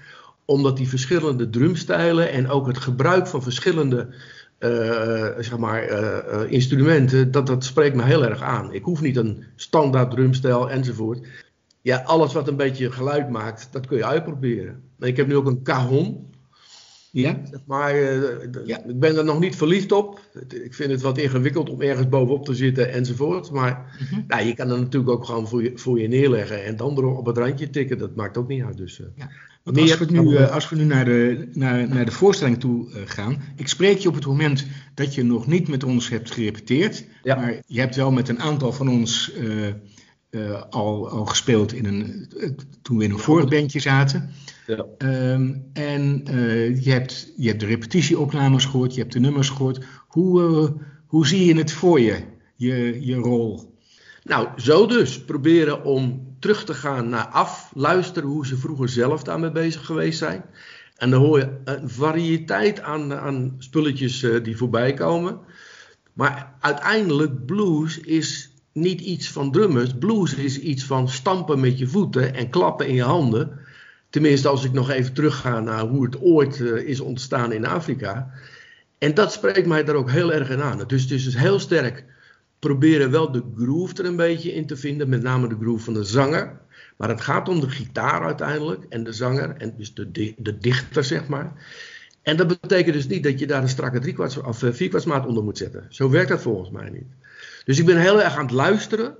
Omdat 0.45 0.77
die 0.77 0.89
verschillende 0.89 1.49
drumstijlen 1.49 2.31
en 2.31 2.49
ook 2.49 2.67
het 2.67 2.77
gebruik 2.77 3.27
van 3.27 3.43
verschillende 3.43 4.07
uh, 4.59 5.27
zeg 5.39 5.57
maar, 5.57 5.89
uh, 5.89 6.51
instrumenten, 6.51 7.31
dat, 7.31 7.47
dat 7.47 7.63
spreekt 7.63 7.95
me 7.95 8.03
heel 8.03 8.25
erg 8.25 8.41
aan. 8.41 8.73
Ik 8.73 8.83
hoef 8.83 9.01
niet 9.01 9.17
een 9.17 9.43
standaard 9.55 10.11
drumstijl 10.11 10.69
enzovoort. 10.69 11.27
Ja, 11.81 12.01
alles 12.05 12.33
wat 12.33 12.47
een 12.47 12.55
beetje 12.55 12.91
geluid 12.91 13.29
maakt, 13.29 13.67
dat 13.71 13.87
kun 13.87 13.97
je 13.97 14.05
uitproberen. 14.05 14.83
Ik 14.99 15.17
heb 15.17 15.27
nu 15.27 15.35
ook 15.35 15.45
een 15.45 15.63
cajon. 15.63 16.27
Ja? 17.11 17.41
Zeg 17.51 17.59
maar 17.65 17.95
ja. 18.65 18.83
ik 18.87 18.99
ben 18.99 19.17
er 19.17 19.23
nog 19.23 19.39
niet 19.39 19.55
verliefd 19.55 19.91
op. 19.91 20.19
Ik 20.63 20.73
vind 20.73 20.91
het 20.91 21.01
wat 21.01 21.17
ingewikkeld 21.17 21.69
om 21.69 21.81
ergens 21.81 22.09
bovenop 22.09 22.45
te 22.45 22.55
zitten 22.55 22.91
enzovoort. 22.91 23.51
Maar 23.51 23.97
mm 23.99 24.07
-hmm. 24.07 24.23
nou, 24.27 24.43
je 24.43 24.53
kan 24.53 24.69
er 24.69 24.79
natuurlijk 24.79 25.11
ook 25.11 25.25
gewoon 25.25 25.47
voor 25.47 25.63
je, 25.63 25.71
voor 25.75 25.99
je 25.99 26.07
neerleggen 26.07 26.65
en 26.65 26.75
dan 26.75 26.97
erop 26.97 27.17
op 27.17 27.25
het 27.25 27.37
randje 27.37 27.69
tikken. 27.69 27.97
Dat 27.97 28.15
maakt 28.15 28.37
ook 28.37 28.47
niet 28.47 28.63
uit. 28.63 28.77
Dus, 28.77 29.01
ja. 29.15 29.29
Want 29.63 29.77
als 29.77 29.97
we 29.97 30.05
nu, 30.09 30.21
uh, 30.21 30.51
als 30.51 30.69
we 30.69 30.75
nu 30.75 30.83
naar, 30.83 31.05
de, 31.05 31.49
naar, 31.53 31.89
naar 31.89 32.05
de 32.05 32.11
voorstelling 32.11 32.59
toe 32.59 32.89
gaan. 33.05 33.41
Ik 33.55 33.67
spreek 33.67 33.97
je 33.97 34.07
op 34.07 34.15
het 34.15 34.25
moment 34.25 34.65
dat 34.93 35.15
je 35.15 35.23
nog 35.23 35.47
niet 35.47 35.67
met 35.67 35.83
ons 35.83 36.09
hebt 36.09 36.31
gerepeteerd. 36.31 37.05
Ja. 37.23 37.35
Maar 37.35 37.61
je 37.65 37.79
hebt 37.79 37.95
wel 37.95 38.11
met 38.11 38.29
een 38.29 38.39
aantal 38.39 38.73
van 38.73 38.89
ons 38.89 39.31
uh, 40.31 40.61
al, 40.69 41.09
al 41.09 41.25
gespeeld 41.25 41.73
in 41.73 41.85
een, 41.85 42.29
toen 42.81 42.97
we 42.97 43.03
in 43.03 43.11
een 43.11 43.19
vorig 43.19 43.47
bandje 43.47 43.79
zaten. 43.79 44.29
Ja. 44.69 44.85
Um, 45.33 45.69
en 45.73 46.21
je, 46.81 46.91
hebt, 46.91 47.33
je 47.37 47.47
hebt 47.47 47.59
de 47.59 47.65
repetitieopnames 47.65 48.65
gehoord, 48.65 48.93
je 48.93 49.01
hebt 49.01 49.13
de 49.13 49.19
nummers 49.19 49.49
gehoord. 49.49 49.85
Hoe, 50.07 50.73
hoe 51.07 51.27
zie 51.27 51.45
je 51.45 51.57
het 51.57 51.71
voor 51.71 51.99
je, 51.99 52.23
je, 52.55 53.05
je 53.05 53.15
rol? 53.15 53.77
Nou, 54.23 54.47
zo 54.55 54.85
dus. 54.85 55.25
Proberen 55.25 55.83
om 55.83 56.35
terug 56.39 56.63
te 56.63 56.73
gaan 56.73 57.09
naar 57.09 57.27
af, 57.27 57.71
luisteren 57.75 58.29
hoe 58.29 58.47
ze 58.47 58.57
vroeger 58.57 58.89
zelf 58.89 59.23
daarmee 59.23 59.51
bezig 59.51 59.85
geweest 59.85 60.17
zijn. 60.17 60.43
En 60.95 61.09
dan 61.09 61.21
hoor 61.21 61.39
je 61.39 61.59
een 61.63 61.89
variëteit 61.89 62.81
aan, 62.81 63.13
aan 63.13 63.55
spulletjes 63.57 64.23
uh, 64.23 64.43
die 64.43 64.57
voorbij 64.57 64.93
komen. 64.93 65.39
Maar 66.13 66.53
uiteindelijk, 66.59 67.45
blues 67.45 67.99
is 67.99 68.53
niet 68.73 69.01
iets 69.01 69.31
van 69.31 69.51
drummers. 69.51 69.97
Blues 69.99 70.33
is 70.33 70.59
iets 70.59 70.83
van 70.83 71.09
stampen 71.09 71.59
met 71.59 71.79
je 71.79 71.87
voeten 71.87 72.35
en 72.35 72.49
klappen 72.49 72.87
in 72.87 72.95
je 72.95 73.03
handen. 73.03 73.58
Tenminste, 74.09 74.47
als 74.47 74.63
ik 74.63 74.71
nog 74.71 74.89
even 74.89 75.13
terugga 75.13 75.59
naar 75.59 75.81
hoe 75.81 76.05
het 76.05 76.21
ooit 76.21 76.59
uh, 76.59 76.87
is 76.87 76.99
ontstaan 76.99 77.51
in 77.51 77.65
Afrika. 77.65 78.31
En 78.97 79.13
dat 79.13 79.31
spreekt 79.31 79.67
mij 79.67 79.83
daar 79.83 79.95
ook 79.95 80.11
heel 80.11 80.33
erg 80.33 80.49
in 80.49 80.61
aan. 80.61 80.83
Dus 80.87 81.01
het 81.01 81.11
is 81.11 81.23
dus 81.23 81.37
heel 81.37 81.59
sterk 81.59 82.05
proberen 82.59 83.11
wel 83.11 83.31
de 83.31 83.43
groove 83.57 83.93
er 83.95 84.05
een 84.05 84.15
beetje 84.15 84.53
in 84.53 84.65
te 84.65 84.75
vinden, 84.75 85.09
met 85.09 85.21
name 85.21 85.47
de 85.47 85.57
groove 85.61 85.83
van 85.83 85.93
de 85.93 86.03
zanger. 86.03 86.59
Maar 86.97 87.09
het 87.09 87.21
gaat 87.21 87.49
om 87.49 87.59
de 87.59 87.69
gitaar 87.69 88.23
uiteindelijk 88.23 88.85
en 88.89 89.03
de 89.03 89.13
zanger, 89.13 89.55
en 89.57 89.73
dus 89.77 89.93
de, 89.93 90.11
de, 90.11 90.33
de 90.37 90.57
dichter, 90.57 91.03
zeg 91.03 91.27
maar. 91.27 91.53
En 92.21 92.37
dat 92.37 92.47
betekent 92.47 92.95
dus 92.95 93.07
niet 93.07 93.23
dat 93.23 93.39
je 93.39 93.47
daar 93.47 93.61
een 93.61 93.69
strakke 93.69 93.99
driekwarts 93.99 94.37
of 94.37 94.63
uh, 94.63 94.71
vierkwartsmaat 94.71 95.25
onder 95.25 95.43
moet 95.43 95.57
zetten. 95.57 95.85
Zo 95.89 96.09
werkt 96.09 96.29
dat 96.29 96.41
volgens 96.41 96.69
mij 96.69 96.89
niet. 96.89 97.07
Dus 97.65 97.79
ik 97.79 97.85
ben 97.85 97.97
heel 97.97 98.21
erg 98.21 98.35
aan 98.35 98.45
het 98.45 98.53
luisteren. 98.53 99.15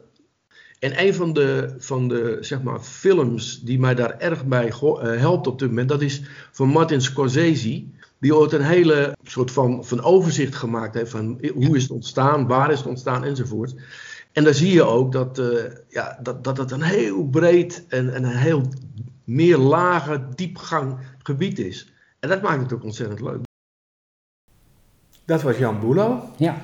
En 0.80 1.06
een 1.06 1.14
van 1.14 1.34
de, 1.34 1.76
van 1.78 2.08
de 2.08 2.38
zeg 2.40 2.62
maar, 2.62 2.80
films 2.80 3.62
die 3.62 3.80
mij 3.80 3.96
daar 3.96 4.18
erg 4.18 4.46
bij 4.46 4.68
uh, 4.68 5.00
helpt 5.02 5.48
op 5.48 5.60
dit 5.60 5.68
moment, 5.68 5.90
dat 5.90 6.02
is 6.02 6.22
van 6.52 6.68
Martin 6.68 7.02
Scorsese 7.02 7.84
die 8.20 8.36
ooit 8.36 8.52
een 8.52 8.62
hele 8.62 9.18
soort 9.24 9.52
van, 9.52 9.86
van 9.86 10.02
overzicht 10.02 10.56
gemaakt 10.56 10.94
heeft 10.94 11.12
van 11.12 11.40
hoe 11.54 11.76
is 11.76 11.82
het 11.82 11.92
ontstaan, 11.92 12.48
waar 12.48 12.72
is 12.72 12.78
het 12.78 12.88
ontstaan 12.88 13.24
enzovoort. 13.24 13.76
En 14.32 14.44
daar 14.44 14.54
zie 14.54 14.74
je 14.74 14.84
ook 14.84 15.12
dat, 15.12 15.40
uh, 15.40 15.64
ja, 15.88 16.20
dat, 16.22 16.44
dat 16.44 16.58
het 16.58 16.72
een 16.72 16.82
heel 16.82 17.28
breed 17.28 17.86
en, 17.88 18.14
en 18.14 18.24
een 18.24 18.38
heel 18.38 18.68
meer 19.24 19.58
lage 19.58 20.28
diepgang 20.36 20.98
gebied 21.24 21.60
is. 21.60 21.94
En 22.20 22.30
dat 22.30 22.42
maakt 22.42 22.62
het 22.62 22.74
ook 22.74 22.84
ontzettend 22.84 23.22
leuk. 23.22 23.40
Dat 25.26 25.42
was 25.42 25.58
Jan 25.58 25.80
Boelo. 25.80 26.24
Ja, 26.38 26.62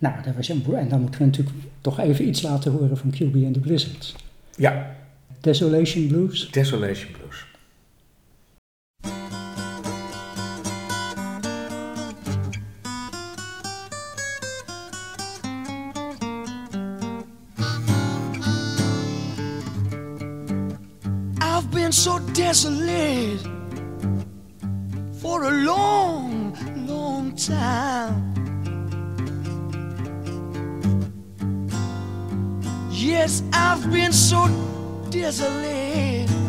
nou, 0.00 0.14
dat 0.22 0.34
was 0.34 0.62
Boelo. 0.62 0.78
En 0.78 0.88
dan 0.88 1.00
moeten 1.00 1.20
we 1.20 1.26
natuurlijk 1.26 1.56
toch 1.80 2.00
even 2.00 2.28
iets 2.28 2.42
laten 2.42 2.72
horen 2.72 2.96
van 2.96 3.10
QB 3.10 3.44
and 3.44 3.54
the 3.54 3.60
Blizzards. 3.60 4.14
Ja. 4.56 4.96
Desolation 5.40 6.06
Blues. 6.06 6.50
Desolation 6.50 7.12
Blues. 7.12 7.44
I've 33.72 33.88
been 33.88 34.12
so 34.12 34.48
desolate 35.10 36.39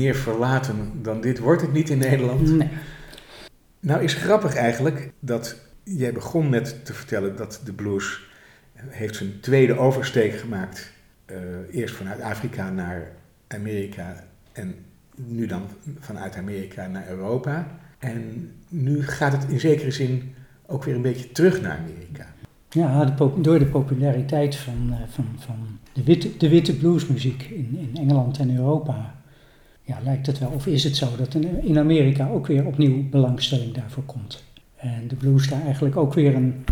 Meer 0.00 0.14
verlaten 0.14 1.02
dan 1.02 1.20
dit 1.20 1.38
wordt 1.38 1.62
het 1.62 1.72
niet 1.72 1.90
in 1.90 1.98
Nederland. 1.98 2.56
Nee. 2.56 2.68
Nou 3.80 4.02
is 4.02 4.14
grappig 4.14 4.54
eigenlijk 4.54 5.12
dat 5.18 5.56
jij 5.82 6.12
begon 6.12 6.48
met 6.48 6.84
te 6.84 6.92
vertellen 6.92 7.36
dat 7.36 7.60
de 7.64 7.72
blues 7.72 8.28
heeft 8.88 9.16
zijn 9.16 9.40
tweede 9.40 9.78
oversteek 9.78 10.32
gemaakt 10.32 10.92
uh, 11.26 11.36
eerst 11.70 11.94
vanuit 11.94 12.20
Afrika 12.20 12.70
naar 12.70 13.08
Amerika 13.48 14.24
en 14.52 14.74
nu 15.14 15.46
dan 15.46 15.62
vanuit 15.98 16.36
Amerika 16.36 16.86
naar 16.86 17.08
Europa. 17.08 17.66
En 17.98 18.50
nu 18.68 19.02
gaat 19.02 19.32
het 19.32 19.44
in 19.48 19.60
zekere 19.60 19.90
zin 19.90 20.34
ook 20.66 20.84
weer 20.84 20.94
een 20.94 21.02
beetje 21.02 21.32
terug 21.32 21.60
naar 21.60 21.78
Amerika. 21.78 22.26
Ja, 22.68 23.04
de 23.04 23.30
door 23.40 23.58
de 23.58 23.66
populariteit 23.66 24.56
van, 24.56 24.86
uh, 24.88 24.96
van, 25.08 25.26
van 25.38 25.78
de, 25.92 26.02
witte, 26.02 26.36
de 26.36 26.48
witte 26.48 26.76
bluesmuziek 26.76 27.42
in, 27.42 27.78
in 27.78 27.90
Engeland 28.00 28.38
en 28.38 28.56
Europa, 28.56 29.19
ja, 29.90 29.98
lijkt 30.04 30.26
het 30.26 30.38
wel, 30.38 30.50
of 30.50 30.66
is 30.66 30.84
het 30.84 30.96
zo, 30.96 31.16
dat 31.16 31.34
in 31.62 31.78
Amerika 31.78 32.28
ook 32.28 32.46
weer 32.46 32.66
opnieuw 32.66 33.08
belangstelling 33.08 33.72
daarvoor 33.72 34.02
komt. 34.02 34.44
En 34.76 35.08
de 35.08 35.14
blues 35.14 35.48
daar 35.48 35.62
eigenlijk 35.62 35.96
ook 35.96 36.14
weer 36.14 36.34
een, 36.34 36.64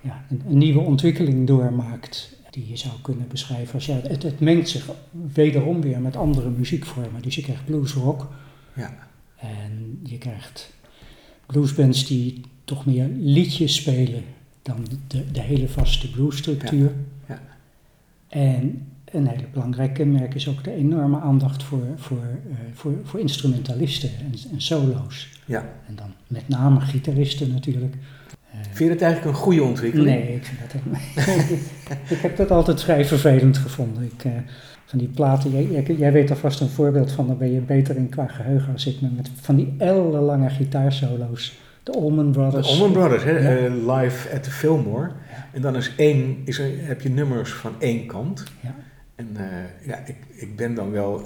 ja, 0.00 0.24
een, 0.30 0.42
een 0.48 0.58
nieuwe 0.58 0.80
ontwikkeling 0.80 1.46
doormaakt 1.46 2.38
die 2.50 2.68
je 2.68 2.76
zou 2.76 2.94
kunnen 3.02 3.28
beschrijven 3.28 3.74
als 3.74 3.86
ja, 3.86 4.00
het, 4.02 4.22
het 4.22 4.40
mengt 4.40 4.68
zich 4.68 4.90
wederom 5.32 5.80
weer 5.80 6.00
met 6.00 6.16
andere 6.16 6.50
muziekvormen. 6.50 7.22
Dus 7.22 7.34
je 7.34 7.42
krijgt 7.42 7.64
bluesrock. 7.64 8.28
Ja. 8.74 8.94
En 9.36 10.00
je 10.02 10.18
krijgt 10.18 10.72
bluesbands 11.46 12.06
die 12.06 12.40
toch 12.64 12.86
meer 12.86 13.08
liedjes 13.16 13.74
spelen 13.74 14.22
dan 14.62 14.86
de, 15.06 15.30
de 15.32 15.40
hele 15.40 15.68
vaste 15.68 16.10
bluesstructuur. 16.10 16.92
Ja. 17.28 17.34
ja. 17.34 17.40
En 18.28 18.86
een 19.12 19.26
hele 19.26 19.44
belangrijke 19.52 19.92
kenmerk 19.92 20.34
is 20.34 20.48
ook 20.48 20.64
de 20.64 20.72
enorme 20.72 21.20
aandacht 21.20 21.62
voor, 21.62 21.82
voor, 21.96 22.18
uh, 22.48 22.54
voor, 22.74 22.92
voor 23.04 23.20
instrumentalisten 23.20 24.10
en, 24.18 24.32
en, 24.52 24.60
solo's. 24.60 25.28
Ja. 25.44 25.64
En 25.88 25.94
dan 25.94 26.14
met 26.26 26.48
name 26.48 26.80
gitaristen 26.80 27.52
natuurlijk. 27.52 27.94
Uh, 27.94 28.60
Vind 28.62 28.78
je 28.78 28.88
het 28.88 29.02
eigenlijk 29.02 29.36
een 29.36 29.42
goede 29.42 29.62
ontwikkeling? 29.62 30.08
Nee, 30.08 30.34
ik, 30.34 30.44
vind 30.44 30.58
dat 30.60 30.80
ook, 30.86 30.94
ik 32.16 32.18
heb 32.18 32.36
dat 32.36 32.50
altijd 32.50 32.82
vrij 32.82 33.04
vervelend 33.04 33.56
gevonden. 33.56 34.02
Ik, 34.02 34.24
uh, 34.24 34.32
van 34.84 34.98
die 34.98 35.08
platen, 35.08 35.50
jij, 35.50 35.96
jij, 35.96 36.12
weet 36.12 36.30
er 36.30 36.36
vast 36.36 36.60
een 36.60 36.68
voorbeeld 36.68 37.12
van, 37.12 37.26
daar 37.26 37.36
ben 37.36 37.52
je 37.52 37.60
beter 37.60 37.96
in 37.96 38.08
qua 38.08 38.26
geheugen 38.26 38.72
als 38.72 38.86
ik 38.86 39.00
met 39.00 39.30
van 39.40 39.56
die 39.56 39.74
ellenlange 39.78 40.50
gitaarsolo's. 40.50 41.58
De 41.82 41.92
Allman 41.92 42.30
Brothers. 42.30 42.66
De 42.66 42.72
Allman 42.72 42.92
Brothers, 42.92 43.24
hè? 43.24 43.38
Ja. 43.38 43.58
Uh, 43.58 43.96
live 43.96 44.34
at 44.34 44.42
the 44.42 44.50
Fillmore. 44.50 45.10
Ja. 45.30 45.48
En 45.52 45.60
dan 45.60 45.76
is 45.76 45.92
één, 45.96 46.42
is 46.44 46.58
er, 46.58 46.70
heb 46.76 47.00
je 47.00 47.08
nummers 47.08 47.52
van 47.52 47.72
één 47.78 48.06
kant. 48.06 48.44
Ja. 48.60 48.74
En 49.16 49.28
uh, 49.36 49.86
ja, 49.86 50.02
ik, 50.06 50.16
ik 50.28 50.56
ben 50.56 50.74
dan 50.74 50.90
wel 50.90 51.22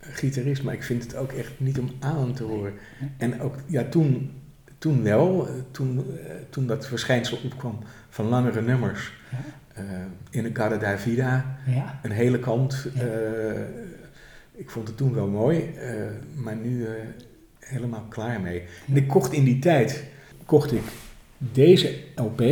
gitarist, 0.00 0.62
maar 0.62 0.74
ik 0.74 0.82
vind 0.82 1.02
het 1.02 1.16
ook 1.16 1.32
echt 1.32 1.52
niet 1.56 1.78
om 1.78 1.90
aan 1.98 2.34
te 2.34 2.42
horen. 2.42 2.72
En 3.16 3.40
ook, 3.40 3.54
ja, 3.66 3.84
toen, 3.84 4.32
toen 4.78 5.02
wel, 5.02 5.48
toen, 5.70 5.96
uh, 5.96 6.30
toen 6.50 6.66
dat 6.66 6.86
verschijnsel 6.86 7.38
opkwam 7.44 7.78
van 8.08 8.26
langere 8.26 8.62
nummers. 8.62 9.12
Ja. 9.30 9.38
Uh, 9.82 9.90
in 10.30 10.42
de 10.42 10.50
Garda 10.52 10.76
da 10.76 10.98
Vida, 10.98 11.58
ja. 11.66 12.00
een 12.02 12.10
hele 12.10 12.38
kant. 12.38 12.86
Ja. 12.94 13.02
ik 14.52 14.70
vond 14.70 14.88
het 14.88 14.96
toen 14.96 15.14
wel 15.14 15.28
mooi, 15.28 15.74
maar 16.34 16.56
nu 16.56 16.86
helemaal 17.58 18.04
klaar 18.08 18.40
mee. 18.40 18.62
En 18.88 18.96
ik 18.96 19.08
kocht 19.08 19.32
in 19.32 19.44
die 19.44 19.58
tijd, 19.58 20.04
kocht 20.44 20.72
ik 20.72 20.82
deze 21.38 21.98
LP, 22.14 22.42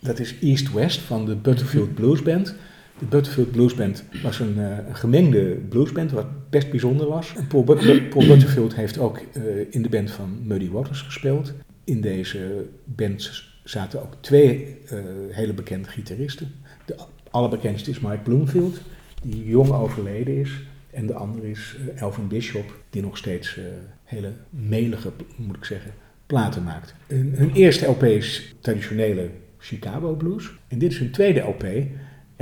dat 0.00 0.18
is 0.18 0.38
East 0.40 0.72
West 0.72 1.00
van 1.00 1.26
de 1.26 1.36
Butterfield 1.36 1.94
Blues 1.98 2.22
Band. 2.22 2.54
De 3.02 3.08
Butterfield 3.08 3.50
Blues 3.50 3.74
Band 3.74 4.04
was 4.22 4.40
een, 4.40 4.58
een 4.58 4.96
gemengde 4.96 5.54
bluesband, 5.68 6.10
wat 6.12 6.50
best 6.50 6.70
bijzonder 6.70 7.06
was. 7.06 7.32
Paul, 7.48 7.62
Paul 7.62 8.26
Butterfield 8.26 8.74
heeft 8.74 8.98
ook 8.98 9.20
uh, 9.36 9.44
in 9.70 9.82
de 9.82 9.88
band 9.88 10.10
van 10.10 10.38
Muddy 10.46 10.70
Waters 10.70 11.00
gespeeld. 11.00 11.52
In 11.84 12.00
deze 12.00 12.66
band 12.84 13.44
zaten 13.64 14.02
ook 14.02 14.14
twee 14.20 14.76
uh, 14.92 14.98
hele 15.30 15.52
bekende 15.52 15.88
gitaristen. 15.88 16.52
De 16.84 16.96
allerbekendste 17.30 17.90
is 17.90 18.00
Mike 18.00 18.22
Bloomfield, 18.22 18.80
die 19.22 19.44
jong 19.44 19.70
overleden 19.70 20.36
is. 20.36 20.50
En 20.90 21.06
de 21.06 21.14
andere 21.14 21.50
is 21.50 21.76
Elvin 21.96 22.28
Bishop, 22.28 22.74
die 22.90 23.02
nog 23.02 23.16
steeds 23.16 23.58
hele 24.04 24.32
melige, 24.50 25.12
moet 25.36 25.56
ik 25.56 25.64
zeggen, 25.64 25.90
platen 26.26 26.62
maakt. 26.62 26.94
Hun 27.06 27.50
eerste 27.52 27.86
LP 27.86 28.02
is 28.02 28.54
traditionele 28.60 29.30
Chicago 29.58 30.14
blues. 30.14 30.52
En 30.68 30.78
dit 30.78 30.92
is 30.92 30.98
hun 30.98 31.10
tweede 31.10 31.40
LP. 31.40 31.64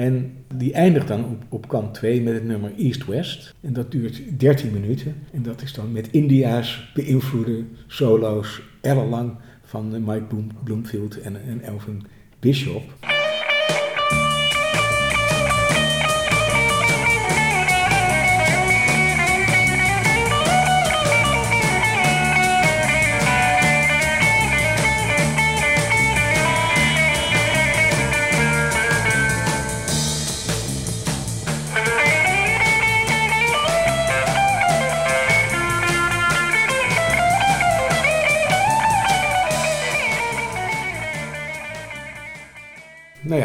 En 0.01 0.33
die 0.55 0.73
eindigt 0.73 1.09
dan 1.09 1.25
op, 1.25 1.43
op 1.49 1.69
kant 1.69 1.95
2 1.95 2.23
met 2.23 2.35
het 2.35 2.45
nummer 2.45 2.73
East 2.77 3.07
West. 3.07 3.55
En 3.61 3.73
dat 3.73 3.91
duurt 3.91 4.23
13 4.39 4.73
minuten. 4.73 5.15
En 5.33 5.43
dat 5.43 5.63
is 5.63 5.73
dan 5.73 5.93
met 5.93 6.09
India's 6.11 6.91
beïnvloede 6.95 7.65
solo's, 7.87 8.63
ellenlang 8.81 9.33
van 9.63 10.05
Mike 10.05 10.25
Bloom, 10.25 10.47
Bloomfield 10.65 11.21
en, 11.21 11.37
en 11.47 11.63
Elvin 11.63 12.03
Bishop. 12.39 12.83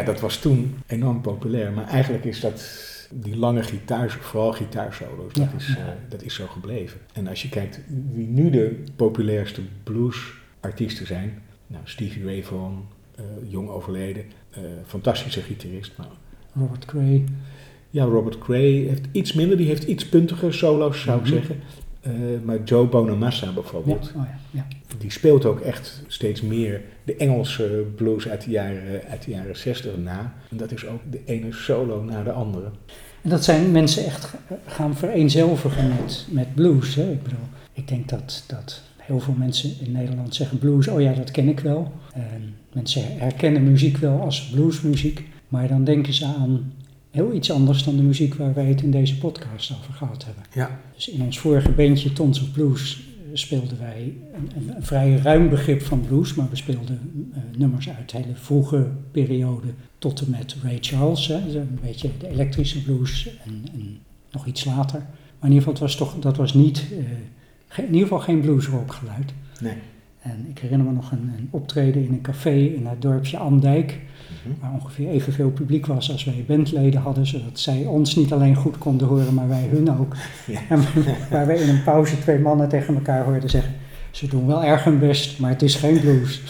Dat 0.06 0.20
was 0.20 0.38
toen 0.38 0.76
enorm 0.88 1.22
populair. 1.22 1.72
Maar 1.72 1.88
eigenlijk 1.88 2.26
is 2.26 2.39
dat 2.39 2.84
die 3.13 3.38
lange 3.38 3.63
gitaar, 3.63 4.12
vooral 4.22 4.52
gitaarsolo's, 4.52 5.34
dat, 5.34 5.48
is, 5.58 5.68
eh, 5.78 5.84
dat 6.10 6.22
is 6.24 6.34
zo 6.34 6.48
gebleven. 6.48 7.00
En 7.13 7.28
als 7.28 7.41
je 7.41 7.50
kijkt 7.50 7.80
wie 8.13 8.28
nu 8.28 8.50
de 8.50 8.84
populairste 8.96 9.62
bluesartiesten 9.84 11.08
zijn. 11.08 11.41
Nou, 11.68 11.82
Stevie 11.86 12.24
Ray 12.26 12.44
Vaughan, 12.44 12.86
eh, 13.15 13.24
jong 13.48 13.70
overleden, 13.70 14.24
eh, 14.50 14.62
fantastische 14.86 15.41
gitarist. 15.41 15.91
Maar 15.98 16.08
Robert 16.54 16.86
Cray. 16.86 17.24
ja, 17.89 18.04
Robert 18.04 18.38
Cray 18.38 18.72
heeft 18.72 19.06
iets 19.12 19.34
minder, 19.34 19.58
die 19.58 19.68
heeft 19.68 19.84
iets 19.84 20.10
puntiger 20.10 20.54
solo's 20.54 21.02
zou 21.02 21.18
ik 21.20 21.26
Mhm. 21.26 21.34
zeggen. 21.34 21.60
Eh, 22.06 22.12
maar 22.44 22.63
Joe 22.63 22.88
Bonamassa 22.88 23.46
Ja, 23.46 23.52
bijvoorbeeld, 23.54 24.12
oh 24.15 24.24
ja, 24.26 24.38
ja. 24.52 24.65
die 24.98 25.12
speelt 25.12 25.46
ook 25.46 25.60
echt 25.60 26.04
steeds 26.08 26.41
meer 26.41 26.82
de 27.04 27.15
Engelse 27.15 27.86
blues 27.96 28.28
uit 28.28 28.44
de 28.44 28.50
jaren, 28.52 29.02
uit 29.10 29.24
de 29.26 29.32
jaren 29.32 29.58
60 29.58 29.98
na. 29.98 30.34
En 30.52 30.58
dat 30.58 30.72
is 30.72 30.86
ook 30.86 31.00
de 31.10 31.22
ene 31.26 31.52
solo 31.54 32.04
na 32.04 32.24
de 32.24 32.32
andere. 32.32 32.65
En 33.22 33.30
dat 33.30 33.44
zijn 33.44 33.72
mensen 33.72 34.06
echt 34.06 34.26
ga- 34.26 34.38
gaan 34.65 34.96
vereenzelvigen 34.96 35.88
met, 35.88 36.26
met 36.30 36.56
blues. 36.56 36.96
Hè? 36.96 37.12
Ik 37.12 37.24
bedoel, 37.24 37.39
ik 37.74 37.88
denk 37.88 38.10
dat, 38.10 38.44
dat 38.48 38.82
heel 38.98 39.20
veel 39.20 39.36
mensen 39.38 39.72
in 39.86 39.91
Nederland 39.91 40.36
zeggen 40.36 40.58
blues, 40.58 40.88
oh 40.88 41.02
ja, 41.02 41.13
dat 41.13 41.32
ken 41.32 41.48
ik 41.48 41.60
wel. 41.60 41.91
En 42.13 42.56
mensen 42.74 43.02
herkennen 43.18 43.63
muziek 43.63 43.98
wel 43.98 44.22
als 44.22 44.50
bluesmuziek, 44.50 45.24
maar 45.48 45.68
dan 45.68 45.84
denken 45.84 46.13
ze 46.13 46.26
aan 46.26 46.74
heel 47.15 47.34
iets 47.34 47.51
anders 47.51 47.84
dan 47.84 47.95
de 47.95 48.01
muziek 48.01 48.34
waar 48.36 48.54
wij 48.54 48.65
het 48.65 48.82
in 48.82 48.91
deze 48.91 49.17
podcast 49.17 49.71
over 49.80 49.93
gehad 49.93 50.25
hebben. 50.25 50.43
Ja, 50.54 50.80
Dus 50.95 51.10
in 51.10 51.21
ons 51.21 51.39
vorige 51.39 51.71
bandje 51.71 52.13
Tons 52.13 52.41
of 52.41 52.51
Blues 52.51 53.04
eh, 53.23 53.30
speelden 53.34 53.80
wij 53.80 54.13
een, 54.34 54.49
een, 54.56 54.75
een 54.75 54.84
vrij 54.84 55.15
ruim 55.15 55.49
begrip 55.49 55.82
van 55.82 56.01
blues, 56.08 56.34
maar 56.34 56.49
we 56.49 56.56
speelden 56.56 57.30
eh, 57.34 57.39
nummers 57.58 57.89
uit 57.89 58.12
hele 58.12 58.36
vroege 58.36 58.88
periode 59.12 59.67
tot 59.97 60.21
en 60.21 60.30
met 60.30 60.56
Ray 60.63 60.78
Charles, 60.82 61.28
hè, 61.28 61.36
een 61.60 61.80
beetje 61.82 62.10
de 62.19 62.30
elektrische 62.30 62.84
blues 62.84 63.30
en, 63.45 63.63
en 63.73 63.97
nog 64.32 64.45
iets 64.45 64.65
later. 64.65 64.99
Maar 64.99 65.49
in 65.49 65.56
ieder 65.56 65.58
geval, 65.58 65.73
het 65.73 65.82
was 65.82 65.95
toch, 65.95 66.19
dat 66.19 66.38
was 66.38 66.54
niet, 66.54 66.78
eh, 66.91 66.97
ge- 67.67 67.82
in 67.82 67.88
ieder 67.93 68.01
geval 68.01 68.19
geen 68.19 68.39
bluesrock 68.41 68.93
geluid. 68.93 69.34
nee. 69.62 69.73
En 70.21 70.45
ik 70.49 70.60
herinner 70.60 70.88
me 70.88 70.93
nog 70.93 71.12
een, 71.12 71.32
een 71.38 71.47
optreden 71.51 72.04
in 72.04 72.12
een 72.13 72.21
café 72.21 72.56
in 72.56 72.86
het 72.86 73.01
dorpje 73.01 73.38
Amdijk. 73.38 73.99
Waar 74.62 74.73
ongeveer 74.73 75.10
evenveel 75.10 75.51
publiek 75.51 75.86
was 75.86 76.12
als 76.12 76.23
wij 76.23 76.43
bandleden 76.47 77.01
hadden, 77.01 77.27
zodat 77.27 77.60
zij 77.60 77.86
ons 77.86 78.15
niet 78.15 78.31
alleen 78.31 78.55
goed 78.55 78.77
konden 78.77 79.08
horen, 79.08 79.34
maar 79.34 79.47
wij 79.47 79.67
hun 79.71 79.99
ook. 79.99 80.15
Ja. 80.47 80.60
En 80.69 80.84
waar 81.29 81.47
wij 81.47 81.58
in 81.58 81.69
een 81.69 81.84
pauze 81.84 82.19
twee 82.19 82.39
mannen 82.39 82.69
tegen 82.69 82.95
elkaar 82.95 83.23
hoorden 83.23 83.49
zeggen, 83.49 83.73
ze 84.12 84.27
doen 84.27 84.47
wel 84.47 84.63
erg 84.63 84.84
hun 84.84 84.99
best, 84.99 85.39
maar 85.39 85.49
het 85.49 85.62
is 85.62 85.75
geen 85.75 85.99
blues. 85.99 86.41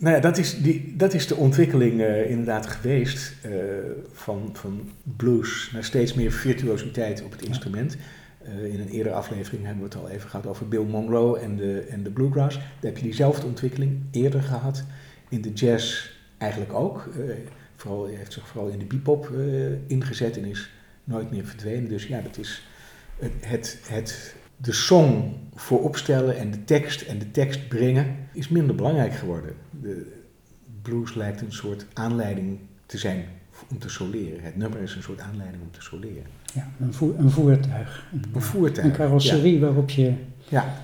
Nou 0.00 0.14
ja, 0.14 0.20
dat 0.20 0.38
is, 0.38 0.62
die, 0.62 0.94
dat 0.96 1.14
is 1.14 1.26
de 1.26 1.36
ontwikkeling 1.36 2.00
eh, 2.00 2.30
inderdaad 2.30 2.66
geweest 2.66 3.36
eh, 3.42 3.52
van, 4.12 4.50
van 4.52 4.80
blues 5.16 5.70
naar 5.72 5.84
steeds 5.84 6.14
meer 6.14 6.32
virtuositeit 6.32 7.22
op 7.24 7.32
het 7.32 7.42
instrument. 7.42 7.96
Eh, 8.42 8.64
in 8.72 8.80
een 8.80 8.88
eerdere 8.88 9.14
aflevering 9.14 9.64
hebben 9.64 9.82
we 9.82 9.88
het 9.88 10.02
al 10.02 10.08
even 10.08 10.30
gehad 10.30 10.46
over 10.46 10.68
Bill 10.68 10.84
Monroe 10.84 11.38
en 11.38 11.56
de, 11.56 11.80
en 11.80 12.02
de 12.02 12.10
bluegrass. 12.10 12.56
Daar 12.56 12.66
heb 12.80 12.96
je 12.96 13.02
diezelfde 13.02 13.46
ontwikkeling 13.46 13.98
eerder 14.10 14.42
gehad. 14.42 14.84
In 15.28 15.40
de 15.40 15.52
jazz 15.52 16.10
eigenlijk 16.40 16.72
ook. 16.72 17.08
Eh, 17.18 17.34
vooral, 17.76 18.04
hij 18.06 18.14
heeft 18.14 18.32
zich 18.32 18.46
vooral 18.48 18.70
in 18.70 18.78
de 18.78 18.84
bebop 18.84 19.30
eh, 19.30 19.90
ingezet 19.90 20.36
en 20.36 20.44
is 20.44 20.70
nooit 21.04 21.30
meer 21.30 21.44
verdwenen. 21.44 21.88
Dus 21.88 22.06
ja, 22.06 22.20
dat 22.20 22.38
is 22.38 22.62
het, 23.18 23.32
het, 23.40 23.78
het, 23.86 24.34
de 24.56 24.72
song 24.72 25.34
voorop 25.54 25.96
stellen 25.96 26.36
en 26.38 26.50
de 26.50 26.64
tekst 26.64 27.00
en 27.02 27.18
de 27.18 27.30
tekst 27.30 27.68
brengen 27.68 28.16
is 28.32 28.48
minder 28.48 28.74
belangrijk 28.74 29.14
geworden. 29.14 29.54
De 29.80 30.12
blues 30.82 31.14
lijkt 31.14 31.40
een 31.40 31.52
soort 31.52 31.86
aanleiding 31.92 32.58
te 32.86 32.98
zijn 32.98 33.24
om 33.70 33.78
te 33.78 33.88
soleren. 33.88 34.42
Het 34.42 34.56
nummer 34.56 34.80
is 34.80 34.94
een 34.94 35.02
soort 35.02 35.20
aanleiding 35.20 35.62
om 35.62 35.70
te 35.70 35.82
soleren. 35.82 36.24
Ja, 36.54 36.70
een, 36.80 36.94
voer- 36.94 37.18
een 37.18 37.30
voertuig. 37.30 38.06
Een, 38.12 38.24
Een 38.34 38.42
voertuig. 38.42 38.86
een 38.86 38.92
carrosserie 38.92 39.60
waarop 39.60 39.90
je... 39.90 40.02
Ja. 40.04 40.14
ja. 40.48 40.74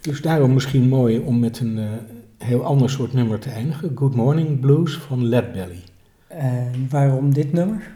Dus 0.00 0.20
daarom 0.20 0.52
misschien 0.52 0.88
mooi 0.88 1.18
om 1.18 1.38
met 1.38 1.60
een 1.60 1.78
eh, 1.78 1.84
heel 2.44 2.64
ander 2.64 2.90
soort 2.90 3.12
nummer 3.12 3.38
te 3.38 3.50
eindigen. 3.50 3.92
Good 3.94 4.14
Morning 4.14 4.60
Blues 4.60 4.96
van 4.96 5.26
Leadbelly. 5.26 5.82
eh, 6.26 6.52
waarom 6.88 7.32
dit 7.34 7.52
nummer? 7.52 7.90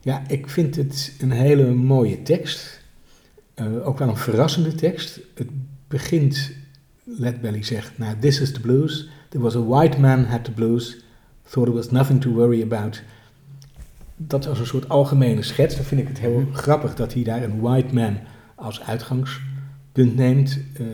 Ja, 0.00 0.22
ik 0.28 0.48
vind 0.48 0.76
het 0.76 1.14
een 1.20 1.30
hele 1.30 1.72
mooie 1.72 2.22
tekst. 2.22 2.82
Eh, 3.54 3.86
ook 3.86 3.98
wel 3.98 4.08
een 4.08 4.16
verrassende 4.16 4.74
tekst. 4.74 5.20
Het 5.34 5.48
begint, 5.88 6.52
Leadbelly 7.04 7.62
zegt, 7.62 7.98
nou, 7.98 8.16
this 8.18 8.40
is 8.40 8.52
the 8.52 8.60
blues. 8.60 9.08
There 9.28 9.44
was 9.44 9.56
a 9.56 9.64
white 9.64 10.00
man 10.00 10.24
had 10.24 10.44
the 10.44 10.50
blues. 10.52 11.04
Thought 11.42 11.64
there 11.64 11.72
was 11.72 11.90
nothing 11.90 12.20
to 12.20 12.30
worry 12.30 12.62
about. 12.62 13.02
Dat 14.16 14.46
als 14.46 14.58
een 14.58 14.66
soort 14.66 14.88
algemene 14.88 15.42
schets. 15.42 15.76
Dan 15.76 15.84
vind 15.84 16.00
ik 16.00 16.08
het 16.08 16.18
heel 16.18 16.46
grappig 16.52 16.94
dat 16.94 17.14
hij 17.14 17.22
daar 17.22 17.42
een 17.42 17.60
white 17.60 17.94
man 17.94 18.18
als 18.54 18.82
uitgangspunt 18.82 20.16
neemt. 20.16 20.58
Eh, 20.74 20.84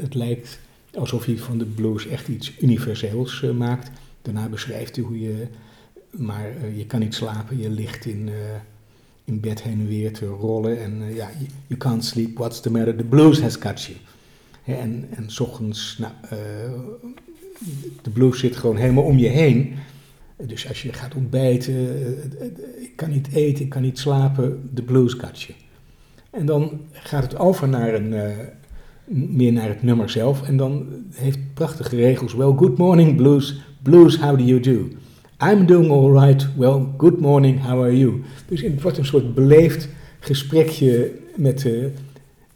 het 0.00 0.14
lijkt 0.14 0.58
alsof 0.96 1.24
hij 1.24 1.36
van 1.36 1.58
de 1.58 1.64
blues 1.64 2.06
echt 2.06 2.28
iets 2.28 2.52
universeels 2.60 3.42
eh, 3.42 3.50
maakt. 3.50 3.90
Daarna 4.22 4.48
beschrijft 4.48 4.96
hij 4.96 5.04
hoe 5.04 5.20
je 5.20 5.46
maar 6.10 6.56
eh, 6.56 6.76
je 6.76 6.86
kan 6.86 7.00
niet 7.00 7.14
slapen, 7.14 7.58
je 7.58 7.70
ligt 7.70 8.04
in, 8.04 8.28
eh, 8.28 8.34
in 9.24 9.40
bed 9.40 9.62
heen 9.62 9.80
en 9.80 9.88
weer 9.88 10.12
te 10.12 10.26
rollen 10.26 10.82
en 10.82 11.14
ja, 11.14 11.30
you, 11.38 11.48
you 11.66 11.80
can't 11.80 12.04
sleep, 12.04 12.38
what's 12.38 12.60
the 12.60 12.70
matter, 12.70 12.96
the 12.96 13.04
blues 13.04 13.40
has 13.40 13.56
got 13.56 13.82
you. 13.82 13.98
En, 14.64 15.08
en 15.10 15.30
s 15.30 15.40
ochtends 15.40 15.98
nou, 15.98 16.12
de 18.02 18.10
blues 18.10 18.38
zit 18.38 18.56
gewoon 18.56 18.76
helemaal 18.76 19.04
om 19.04 19.18
je 19.18 19.28
heen. 19.28 19.74
Dus 20.36 20.68
als 20.68 20.82
je 20.82 20.92
gaat 20.92 21.14
ontbijten, 21.14 21.74
ik 22.82 22.92
kan 22.96 23.10
niet 23.10 23.32
eten, 23.32 23.64
ik 23.64 23.70
kan 23.70 23.82
niet 23.82 23.98
slapen, 23.98 24.70
de 24.74 24.82
blues 24.82 25.12
got 25.12 25.42
je. 25.42 25.52
En 26.30 26.46
dan 26.46 26.80
gaat 26.92 27.22
het 27.22 27.38
over 27.38 27.68
naar 27.68 27.94
een, 27.94 28.12
meer 29.08 29.52
naar 29.52 29.68
het 29.68 29.82
nummer 29.82 30.10
zelf. 30.10 30.42
En 30.42 30.56
dan 30.56 30.86
heeft 31.10 31.38
prachtige 31.54 31.96
regels. 31.96 32.34
Well, 32.34 32.52
good 32.56 32.78
morning 32.78 33.16
blues, 33.16 33.60
blues, 33.82 34.18
how 34.18 34.38
do 34.38 34.44
you 34.44 34.60
do? 34.60 34.88
I'm 35.42 35.66
doing 35.66 35.90
all 35.90 36.12
right, 36.12 36.48
well, 36.56 36.86
good 36.96 37.20
morning, 37.20 37.60
how 37.60 37.82
are 37.82 37.98
you? 37.98 38.22
Dus 38.48 38.62
het 38.62 38.82
wordt 38.82 38.98
een 38.98 39.04
soort 39.04 39.34
beleefd 39.34 39.88
gesprekje 40.20 41.12
met 41.36 41.60
de, 41.60 41.90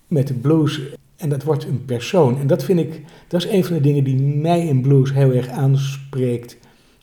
met 0.06 0.26
de 0.26 0.34
blues. 0.34 0.80
En 1.16 1.28
dat 1.28 1.42
wordt 1.42 1.64
een 1.64 1.84
persoon. 1.84 2.38
En 2.38 2.46
dat 2.46 2.64
vind 2.64 2.78
ik, 2.78 3.02
dat 3.28 3.44
is 3.44 3.50
een 3.50 3.64
van 3.64 3.74
de 3.74 3.82
dingen 3.82 4.04
die 4.04 4.22
mij 4.22 4.66
in 4.66 4.80
blues 4.80 5.12
heel 5.12 5.32
erg 5.32 5.48
aanspreekt. 5.48 6.58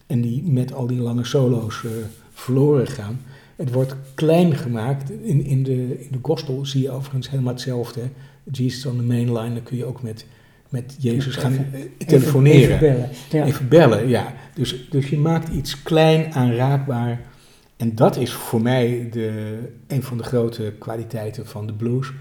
En 0.07 0.21
die 0.21 0.43
met 0.43 0.73
al 0.73 0.87
die 0.87 0.99
lange 0.99 1.23
solo's 1.23 1.83
uh, 1.85 1.91
verloren 2.33 2.87
gaan. 2.87 3.21
Het 3.55 3.71
wordt 3.71 3.95
klein 4.13 4.55
gemaakt. 4.55 5.11
In, 5.11 5.45
in, 5.45 5.63
de, 5.63 6.03
in 6.03 6.11
de 6.11 6.19
gospel 6.21 6.65
zie 6.65 6.81
je 6.81 6.91
overigens 6.91 7.29
helemaal 7.29 7.53
hetzelfde. 7.53 8.01
Jesus 8.51 8.85
on 8.85 8.97
the 8.97 9.03
main 9.03 9.33
line, 9.37 9.53
dan 9.53 9.63
kun 9.63 9.77
je 9.77 9.85
ook 9.85 10.01
met, 10.01 10.25
met 10.69 10.95
Jezus 10.99 11.35
gaan 11.35 11.51
even, 11.51 11.97
telefoneren. 11.97 12.75
Even, 12.75 12.79
bellen. 12.79 13.09
Ja. 13.31 13.45
Even 13.45 13.67
bellen, 13.67 14.07
ja. 14.07 14.33
Dus, 14.53 14.89
dus 14.89 15.09
je 15.09 15.17
maakt 15.17 15.47
iets 15.49 15.83
klein, 15.83 16.33
aanraakbaar. 16.33 17.21
En 17.77 17.95
dat 17.95 18.17
is 18.17 18.33
voor 18.33 18.61
mij 18.61 19.09
de, 19.11 19.57
een 19.87 20.03
van 20.03 20.17
de 20.17 20.23
grote 20.23 20.73
kwaliteiten 20.79 21.47
van 21.47 21.67
de 21.67 21.73
blues. 21.73 22.11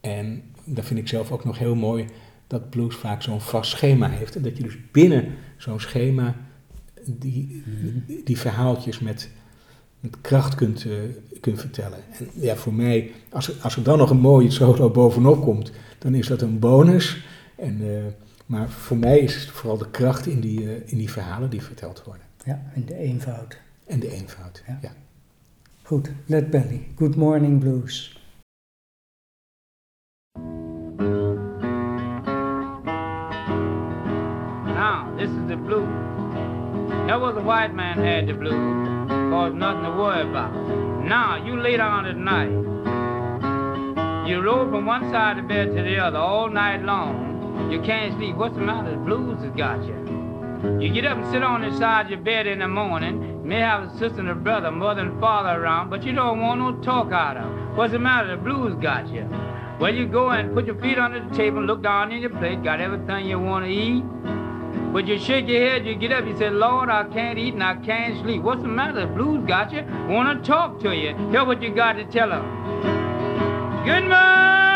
En 0.00 0.42
dat 0.64 0.84
vind 0.84 0.98
ik 0.98 1.08
zelf 1.08 1.32
ook 1.32 1.44
nog 1.44 1.58
heel 1.58 1.74
mooi, 1.74 2.06
dat 2.46 2.70
blues 2.70 2.96
vaak 2.96 3.22
zo'n 3.22 3.40
vast 3.40 3.70
schema 3.70 4.08
heeft. 4.08 4.36
En 4.36 4.42
dat 4.42 4.56
je 4.56 4.62
dus 4.62 4.76
binnen 4.92 5.34
zo'n 5.56 5.80
schema 5.80 6.36
die, 7.04 7.62
die 8.24 8.38
verhaaltjes 8.38 8.98
met, 8.98 9.30
met 10.10 10.20
kracht 10.20 10.54
kunt, 10.54 10.84
uh, 10.84 10.92
kunt 11.40 11.60
vertellen. 11.60 11.98
En 12.18 12.28
ja, 12.32 12.56
voor 12.56 12.74
mij, 12.74 13.12
als 13.30 13.48
er, 13.48 13.54
als 13.62 13.76
er 13.76 13.82
dan 13.82 13.98
nog 13.98 14.10
een 14.10 14.18
mooie 14.18 14.50
solo 14.50 14.90
bovenop 14.90 15.42
komt, 15.42 15.72
dan 15.98 16.14
is 16.14 16.26
dat 16.26 16.42
een 16.42 16.58
bonus. 16.58 17.24
En, 17.56 17.80
uh, 17.80 17.98
maar 18.46 18.70
voor 18.70 18.96
mij 18.96 19.18
is 19.18 19.34
het 19.34 19.44
vooral 19.44 19.78
de 19.78 19.90
kracht 19.90 20.26
in 20.26 20.40
die, 20.40 20.62
uh, 20.62 20.70
in 20.84 20.98
die 20.98 21.10
verhalen 21.10 21.50
die 21.50 21.62
verteld 21.62 22.02
worden. 22.04 22.24
Ja, 22.44 22.62
en 22.74 22.84
de 22.84 22.96
eenvoud. 22.96 23.58
En 23.86 24.00
de 24.00 24.12
eenvoud, 24.12 24.62
ja. 24.66 24.78
ja. 24.82 24.92
Goed, 25.82 26.10
Led 26.26 26.50
Belly, 26.50 26.86
Good 26.96 27.16
Morning 27.16 27.60
Blues. 27.60 28.20
Now, 34.64 35.16
this 35.16 35.30
is 35.30 35.46
the 35.48 35.56
blues. 35.64 36.06
Never 37.06 37.32
the 37.32 37.40
white 37.40 37.74
man 37.74 37.98
had 37.98 38.26
the 38.26 38.34
blues, 38.34 38.95
cause 39.30 39.54
nothing 39.54 39.84
to 39.84 39.90
worry 39.90 40.22
about. 40.28 40.52
Now, 41.04 41.44
you 41.44 41.60
lay 41.60 41.76
down 41.76 42.06
at 42.06 42.16
night. 42.16 42.50
You 44.28 44.40
roll 44.40 44.68
from 44.70 44.86
one 44.86 45.08
side 45.10 45.38
of 45.38 45.44
the 45.44 45.48
bed 45.48 45.74
to 45.76 45.82
the 45.82 45.98
other 45.98 46.18
all 46.18 46.48
night 46.48 46.82
long. 46.82 47.70
You 47.70 47.80
can't 47.80 48.16
sleep. 48.18 48.36
What's 48.36 48.54
the 48.54 48.60
matter? 48.60 48.90
The 48.90 48.96
blues 48.96 49.38
has 49.42 49.54
got 49.56 49.84
you. 49.84 49.94
You 50.80 50.92
get 50.92 51.04
up 51.04 51.18
and 51.18 51.30
sit 51.32 51.42
on 51.42 51.62
the 51.62 51.76
side 51.78 52.06
of 52.06 52.10
your 52.10 52.20
bed 52.20 52.46
in 52.46 52.58
the 52.58 52.68
morning. 52.68 53.46
May 53.46 53.60
have 53.60 53.84
a 53.84 53.90
sister 53.98 54.18
and 54.18 54.28
a 54.28 54.34
brother, 54.34 54.70
mother 54.70 55.02
and 55.02 55.20
father 55.20 55.60
around, 55.60 55.90
but 55.90 56.02
you 56.02 56.12
don't 56.12 56.40
want 56.40 56.60
no 56.60 56.82
talk 56.82 57.12
out 57.12 57.36
of. 57.36 57.76
What's 57.76 57.92
the 57.92 57.98
matter? 57.98 58.36
The 58.36 58.42
blues 58.42 58.74
got 58.82 59.08
you. 59.08 59.28
Well, 59.78 59.94
you 59.94 60.06
go 60.06 60.30
and 60.30 60.54
put 60.54 60.66
your 60.66 60.80
feet 60.80 60.98
under 60.98 61.22
the 61.22 61.36
table, 61.36 61.62
look 61.62 61.82
down 61.82 62.10
in 62.10 62.20
your 62.20 62.30
plate, 62.30 62.64
got 62.64 62.80
everything 62.80 63.26
you 63.26 63.38
want 63.38 63.66
to 63.66 63.70
eat. 63.70 64.02
But 64.92 65.06
you 65.06 65.18
shake 65.18 65.46
your 65.48 65.60
head, 65.60 65.86
you 65.86 65.94
get 65.94 66.12
up, 66.12 66.26
you 66.26 66.36
say, 66.38 66.50
Lord, 66.50 66.88
I 66.88 67.04
can't 67.04 67.38
eat 67.38 67.54
and 67.54 67.62
I 67.62 67.76
can't 67.76 68.18
sleep. 68.22 68.42
What's 68.42 68.62
the 68.62 68.68
matter? 68.68 69.00
The 69.00 69.06
blues 69.06 69.46
got 69.46 69.72
you. 69.72 69.84
Want 70.08 70.42
to 70.42 70.46
talk 70.46 70.80
to 70.80 70.94
you. 70.94 71.14
Hear 71.30 71.44
what 71.44 71.62
you 71.62 71.74
got 71.74 71.94
to 71.94 72.04
tell 72.04 72.30
them. 72.30 72.44
Good 73.84 74.08
morning, 74.08 74.75